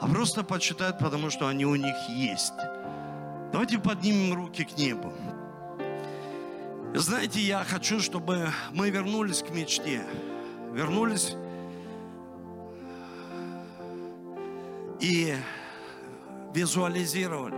а 0.00 0.06
просто 0.08 0.42
почитают, 0.42 0.98
потому 0.98 1.28
что 1.28 1.46
они 1.48 1.66
у 1.66 1.74
них 1.74 1.96
есть. 2.08 2.54
Давайте 3.52 3.78
поднимем 3.78 4.34
руки 4.34 4.64
к 4.64 4.78
небу. 4.78 5.12
Знаете, 6.94 7.40
я 7.40 7.64
хочу, 7.64 8.00
чтобы 8.00 8.48
мы 8.72 8.90
вернулись 8.90 9.42
к 9.42 9.50
мечте, 9.50 10.02
вернулись 10.72 11.36
и 15.00 15.34
визуализировали. 16.54 17.56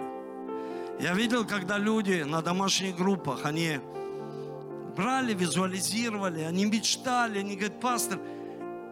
Я 1.01 1.15
видел, 1.15 1.45
когда 1.45 1.79
люди 1.79 2.23
на 2.23 2.43
домашних 2.43 2.97
группах, 2.97 3.45
они 3.45 3.81
брали, 4.97 5.35
визуализировали, 5.35 6.43
они 6.43 6.67
мечтали, 6.67 7.39
они 7.39 7.57
говорят, 7.57 7.81
пастор, 7.81 8.21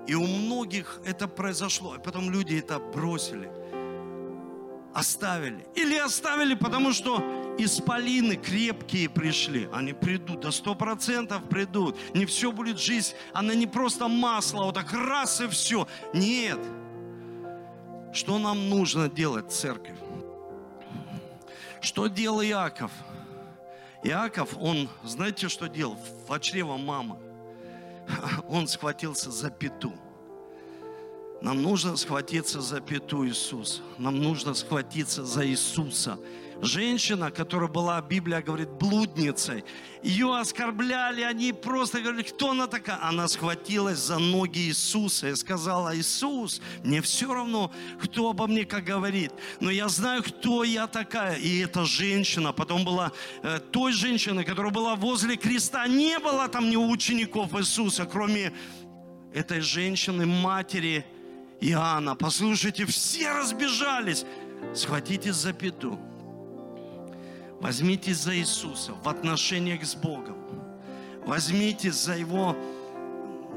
и 0.06 0.14
у 0.14 0.26
многих 0.26 1.00
это 1.04 1.28
произошло, 1.28 1.94
и 1.94 1.98
потом 1.98 2.30
люди 2.30 2.56
это 2.56 2.78
бросили, 2.78 3.50
оставили. 4.92 5.64
Или 5.76 5.96
оставили, 5.96 6.54
потому 6.54 6.92
что 6.92 7.22
исполины 7.58 8.36
крепкие 8.36 9.08
пришли. 9.08 9.68
Они 9.72 9.92
придут, 9.92 10.40
до 10.40 10.50
сто 10.50 10.74
процентов 10.74 11.44
придут. 11.44 11.96
Не 12.14 12.24
все 12.24 12.50
будет 12.50 12.80
жизнь, 12.80 13.14
она 13.32 13.54
не 13.54 13.66
просто 13.66 14.08
масло, 14.08 14.64
вот 14.64 14.74
так 14.74 14.92
раз 14.92 15.40
и 15.42 15.46
все. 15.46 15.86
Нет. 16.12 16.58
Что 18.12 18.38
нам 18.38 18.68
нужно 18.68 19.08
делать, 19.08 19.52
церковь? 19.52 19.98
Что 21.80 22.08
делал 22.08 22.42
Иаков? 22.42 22.90
Иаков, 24.02 24.56
он, 24.58 24.88
знаете, 25.04 25.48
что 25.48 25.68
делал? 25.68 25.96
В 26.26 26.38
чрево 26.40 26.76
мамы 26.76 27.16
он 28.48 28.66
схватился 28.66 29.30
за 29.30 29.50
пету. 29.50 29.92
Нам 31.40 31.62
нужно 31.62 31.96
схватиться 31.96 32.60
за 32.60 32.80
пету 32.80 33.26
Иисуса. 33.26 33.80
Нам 33.98 34.20
нужно 34.20 34.54
схватиться 34.54 35.24
за 35.24 35.46
Иисуса. 35.46 36.18
Женщина, 36.62 37.30
которая 37.30 37.68
была, 37.68 38.00
Библия 38.02 38.42
говорит, 38.42 38.68
блудницей, 38.68 39.64
ее 40.02 40.36
оскорбляли, 40.36 41.22
они 41.22 41.52
просто 41.54 42.00
говорили, 42.00 42.22
кто 42.22 42.50
она 42.50 42.66
такая? 42.66 42.98
Она 43.02 43.28
схватилась 43.28 43.98
за 43.98 44.18
ноги 44.18 44.58
Иисуса 44.58 45.30
и 45.30 45.34
сказала, 45.36 45.96
Иисус, 45.96 46.60
мне 46.84 47.00
все 47.00 47.32
равно, 47.32 47.72
кто 48.02 48.28
обо 48.28 48.46
мне 48.46 48.66
как 48.66 48.84
говорит, 48.84 49.32
но 49.60 49.70
я 49.70 49.88
знаю, 49.88 50.22
кто 50.22 50.62
я 50.62 50.86
такая. 50.86 51.36
И 51.36 51.60
эта 51.60 51.86
женщина, 51.86 52.52
потом 52.52 52.84
была 52.84 53.12
э, 53.42 53.58
той 53.58 53.92
женщиной, 53.92 54.44
которая 54.44 54.72
была 54.72 54.96
возле 54.96 55.36
креста, 55.36 55.86
не 55.86 56.18
было 56.18 56.46
там 56.48 56.68
ни 56.68 56.76
учеников 56.76 57.54
Иисуса, 57.54 58.04
кроме 58.04 58.52
этой 59.32 59.60
женщины, 59.60 60.26
матери 60.26 61.06
Иоанна. 61.62 62.16
Послушайте, 62.16 62.84
все 62.84 63.32
разбежались. 63.32 64.26
Схватитесь 64.74 65.36
за 65.36 65.54
пету. 65.54 65.98
Возьмитесь 67.60 68.16
за 68.16 68.36
Иисуса 68.36 68.92
в 69.02 69.08
отношениях 69.08 69.84
с 69.84 69.94
Богом. 69.94 70.36
Возьмитесь 71.26 71.94
за 71.94 72.16
Его 72.16 72.56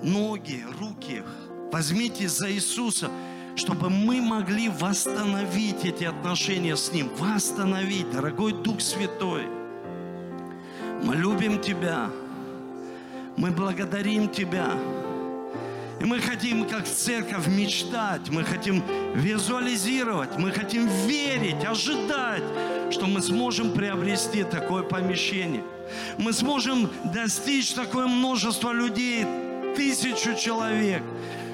ноги, 0.01 0.63
руки. 0.79 1.23
Возьмитесь 1.71 2.31
за 2.31 2.51
Иисуса, 2.51 3.09
чтобы 3.55 3.89
мы 3.89 4.21
могли 4.21 4.67
восстановить 4.67 5.85
эти 5.85 6.03
отношения 6.03 6.75
с 6.75 6.91
Ним. 6.91 7.09
Восстановить, 7.17 8.11
дорогой 8.11 8.51
Дух 8.51 8.81
Святой. 8.81 9.47
Мы 11.01 11.15
любим 11.15 11.61
Тебя. 11.61 12.09
Мы 13.37 13.51
благодарим 13.51 14.29
Тебя. 14.29 14.69
И 16.03 16.05
мы 16.05 16.19
хотим, 16.19 16.67
как 16.67 16.85
церковь, 16.85 17.47
мечтать, 17.47 18.27
мы 18.29 18.43
хотим 18.43 18.83
визуализировать, 19.15 20.37
мы 20.37 20.51
хотим 20.51 20.85
верить, 21.07 21.63
ожидать, 21.63 22.43
что 22.91 23.05
мы 23.07 23.21
сможем 23.21 23.71
приобрести 23.71 24.43
такое 24.43 24.83
помещение. 24.83 25.63
Мы 26.17 26.33
сможем 26.33 26.89
достичь 27.13 27.71
такое 27.71 28.07
множество 28.07 28.73
людей, 28.73 29.25
тысячу 29.77 30.35
человек, 30.35 31.03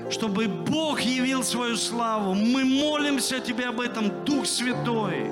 чтобы 0.10 0.48
Бог 0.48 1.00
явил 1.02 1.44
свою 1.44 1.78
славу. 1.78 2.34
Мы 2.34 2.66
молимся 2.66 3.40
Тебе 3.40 3.68
об 3.68 3.80
этом, 3.80 4.26
Дух 4.26 4.48
Святой 4.48 5.28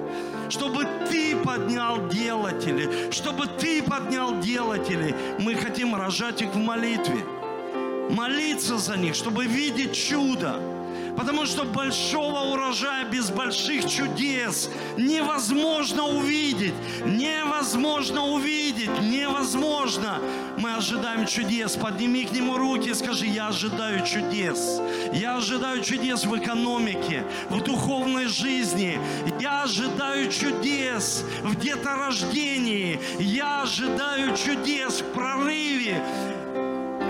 чтобы 0.50 0.88
Ты 1.10 1.36
поднял 1.36 2.08
делателей, 2.08 3.12
чтобы 3.12 3.48
Ты 3.48 3.84
поднял 3.84 4.40
делателей. 4.40 5.14
Мы 5.40 5.56
хотим 5.56 5.94
рожать 5.94 6.42
их 6.42 6.54
в 6.54 6.58
молитве 6.58 7.22
молиться 8.10 8.78
за 8.78 8.98
них, 8.98 9.16
чтобы 9.16 9.46
видеть 9.46 9.94
чудо. 9.94 10.60
Потому 11.18 11.48
что 11.48 11.64
большого 11.64 12.52
урожая 12.52 13.10
без 13.10 13.32
больших 13.32 13.90
чудес 13.90 14.70
невозможно 14.98 16.04
увидеть. 16.04 16.76
Невозможно 17.04 18.28
увидеть. 18.28 19.02
Невозможно. 19.02 20.20
Мы 20.60 20.76
ожидаем 20.76 21.26
чудес. 21.26 21.76
Подними 21.76 22.26
к 22.26 22.32
нему 22.32 22.56
руки 22.56 22.90
и 22.90 22.94
скажи, 22.94 23.26
я 23.26 23.48
ожидаю 23.48 24.06
чудес. 24.06 24.80
Я 25.12 25.38
ожидаю 25.38 25.82
чудес 25.82 26.24
в 26.24 26.38
экономике, 26.38 27.24
в 27.50 27.64
духовной 27.64 28.28
жизни. 28.28 29.00
Я 29.40 29.64
ожидаю 29.64 30.32
чудес 30.32 31.24
в 31.42 31.56
деторождении. 31.56 33.00
Я 33.18 33.64
ожидаю 33.64 34.38
чудес 34.38 35.02
в 35.02 35.06
прорыве. 35.14 36.00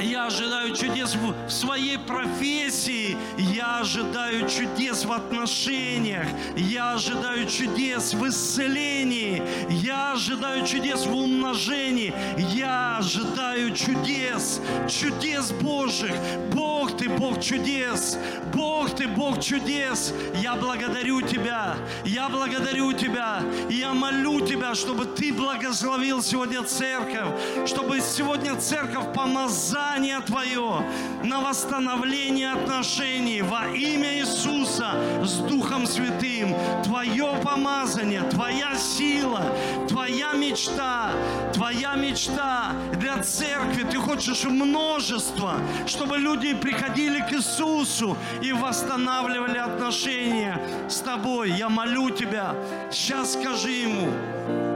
Я 0.02 0.28
ожидаю 0.28 0.76
чудес 0.76 1.16
в 1.16 1.50
своей 1.50 1.98
профессии. 1.98 3.18
Я 3.38 3.80
ожидаю 3.80 4.48
чудес 4.48 5.06
в 5.06 5.12
отношениях. 5.12 6.28
Я 6.56 6.94
ожидаю 6.94 7.48
чудес 7.48 8.14
в 8.14 8.28
исцелении. 8.28 9.42
Я 9.70 10.14
ожидаю 10.14 10.66
чудес 10.66 11.06
в 11.06 11.16
умножении. 11.16 12.14
Я 12.54 12.98
ожидаю 12.98 13.74
чудес, 13.74 14.62
чудес 14.88 15.52
Божьих. 15.52 16.16
Бог 16.54 16.77
Бог, 16.88 16.98
Ты 16.98 17.10
Бог 17.10 17.42
чудес. 17.42 18.18
Бог, 18.54 18.96
Ты 18.96 19.08
Бог 19.08 19.42
чудес. 19.42 20.14
Я 20.36 20.56
благодарю 20.56 21.22
Тебя. 21.22 21.76
Я 22.06 22.30
благодарю 22.30 22.94
Тебя. 22.94 23.42
И 23.70 23.76
я 23.76 23.94
молю 23.94 24.40
Тебя, 24.40 24.74
чтобы 24.74 25.06
Ты 25.06 25.34
благословил 25.34 26.24
сегодня 26.24 26.64
церковь, 26.64 27.28
чтобы 27.66 28.00
сегодня 28.00 28.56
церковь 28.56 29.14
помазание 29.14 30.22
Твое 30.22 30.82
на 31.24 31.42
восстановление 31.42 32.54
отношений 32.54 33.42
во 33.42 33.68
имя 33.68 34.20
Иисуса 34.20 34.92
с 35.24 35.34
Духом 35.40 35.86
Святым. 35.86 36.56
Твое 36.86 37.34
помазание, 37.44 38.22
Твоя 38.30 38.76
сила, 38.76 39.54
Твоя 39.90 40.34
мечта, 40.34 41.12
Твоя 41.54 41.96
мечта 41.96 42.72
для 42.94 43.22
церкви. 43.22 43.84
Ты 43.84 43.98
хочешь 43.98 44.46
множество, 44.46 45.60
чтобы 45.86 46.18
люди 46.18 46.54
приходили 46.54 46.77
к 46.78 47.34
Иисусу 47.34 48.18
и 48.42 48.52
восстанавливали 48.54 49.58
отношения 49.58 50.60
с 50.90 51.00
Тобой. 51.00 51.52
Я 51.52 51.70
молю 51.70 52.10
Тебя, 52.10 52.56
сейчас 52.92 53.34
скажи 53.34 53.72
Ему, 53.72 54.12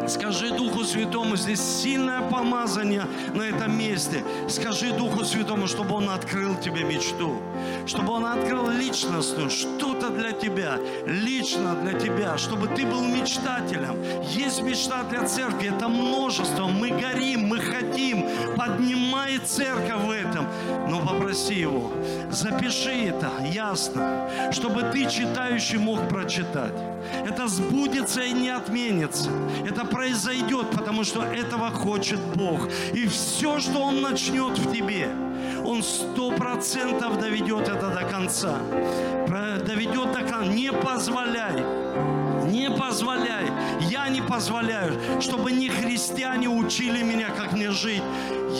Скажи 0.08 0.49
Духу 0.49 0.84
Святому, 0.84 1.36
здесь 1.36 1.62
сильное 1.62 2.22
помазание 2.22 3.06
на 3.34 3.43
этом 3.43 3.78
месте. 3.78 4.24
Скажи 4.49 4.91
Духу 4.91 5.24
Святому, 5.24 5.68
чтобы 5.68 5.95
Он 5.95 6.10
открыл 6.10 6.56
тебе 6.56 6.84
мечту, 6.84 7.38
чтобы 7.86 8.14
Он 8.14 8.26
открыл 8.26 8.70
личностную, 8.70 9.49
что-то 9.49 10.10
для 10.10 10.32
тебя, 10.32 10.80
лично 11.06 11.76
для 11.76 11.93
тебя, 11.99 12.38
чтобы 12.38 12.68
ты 12.68 12.86
был 12.86 13.02
мечтателем. 13.04 13.95
Есть 14.24 14.64
мечта 14.64 15.04
для 15.04 15.28
церкви, 15.28 15.72
это 15.74 15.88
множество. 15.88 16.66
Мы 16.66 16.89
горим, 16.89 17.47
мы 17.47 17.60
хотим. 17.60 18.26
Поднимай 19.32 19.39
церковь 19.39 20.05
в 20.05 20.11
этом. 20.11 20.45
Но 20.89 20.99
попроси 20.99 21.55
Его, 21.55 21.91
запиши 22.29 23.07
это 23.07 23.32
ясно, 23.43 24.29
чтобы 24.51 24.84
ты, 24.91 25.09
читающий, 25.09 25.77
мог 25.77 26.07
прочитать. 26.09 26.73
Это 27.25 27.47
сбудется 27.47 28.21
и 28.21 28.34
не 28.34 28.49
отменится. 28.49 29.29
Это 29.65 29.86
произойдет, 29.86 30.69
потому 30.71 31.03
что 31.03 31.23
этого 31.23 31.71
хочет 31.71 32.19
Бог. 32.36 32.69
И 32.93 33.07
все, 33.07 33.59
что 33.59 33.79
Он 33.79 34.01
начнет 34.01 34.57
в 34.57 34.73
тебе, 34.73 35.09
Он 35.65 35.84
сто 35.84 36.32
процентов 36.32 37.19
доведет 37.19 37.69
это 37.69 37.89
до 37.89 38.03
конца. 38.03 38.57
Доведет 39.65 40.11
до 40.13 40.19
конца. 40.19 40.45
Не 40.45 40.71
позволяй. 40.71 41.80
Не 42.52 42.70
позволяй. 42.70 43.49
Я 43.89 44.10
не 44.10 44.22
позволяю, 44.22 44.99
чтобы 45.22 45.54
не 45.54 45.70
христиане 45.70 46.49
учили 46.49 47.02
меня, 47.02 47.30
как 47.30 47.54
мне 47.54 47.72
жить. 47.72 48.04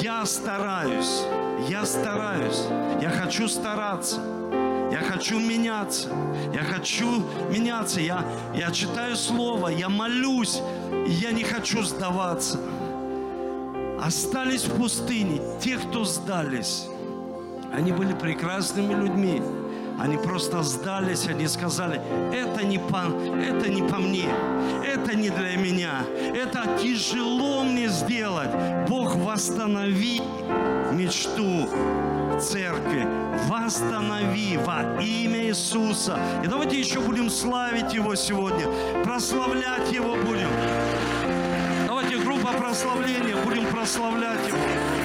Я 0.02 0.26
стараюсь. 0.26 1.24
Я 1.68 1.86
стараюсь. 1.86 2.64
Я 3.02 3.10
хочу 3.10 3.50
стараться. 3.50 4.22
Я 4.94 5.02
хочу 5.02 5.40
меняться. 5.40 6.10
Я 6.54 6.64
хочу 6.64 7.24
меняться. 7.50 8.00
Я, 8.00 8.24
я 8.56 8.72
читаю 8.72 9.18
Слово, 9.18 9.68
я 9.68 9.90
молюсь, 9.90 10.62
и 11.08 11.12
я 11.12 11.32
не 11.32 11.44
хочу 11.44 11.84
сдаваться. 11.84 12.60
Остались 14.02 14.64
в 14.64 14.78
пустыне 14.78 15.42
те, 15.60 15.78
кто 15.78 16.06
сдались. 16.06 16.88
Они 17.74 17.92
были 17.92 18.14
прекрасными 18.14 18.94
людьми. 18.94 19.42
Они 20.00 20.18
просто 20.18 20.64
сдались, 20.64 21.28
они 21.28 21.48
сказали, 21.48 22.02
это 22.34 22.66
не 22.66 22.80
по, 22.80 23.04
это 23.40 23.70
не 23.70 23.84
по 23.84 23.98
мне, 23.98 24.30
это 24.86 25.16
не 25.16 25.30
для 25.30 25.56
меня, 25.58 26.04
это 26.36 26.78
тяжело 26.82 27.64
мне 27.64 27.88
сделать. 27.90 28.50
Бог, 28.88 29.16
восстанови 29.16 30.22
мечту 30.92 31.70
церкви, 32.40 33.08
восстанови 33.48 34.58
во 34.58 35.02
имя 35.02 35.44
Иисуса. 35.48 36.20
И 36.44 36.48
давайте 36.48 36.80
еще 36.80 37.00
будем 37.00 37.30
славить 37.30 37.94
Его 37.94 38.16
сегодня, 38.16 38.68
прославлять 39.04 39.92
Его 39.92 40.16
будем. 40.16 40.50
Давайте 41.88 42.18
группа 42.18 42.52
прославления, 42.54 43.36
будем 43.44 43.66
прославлять 43.66 44.48
Его. 44.48 45.01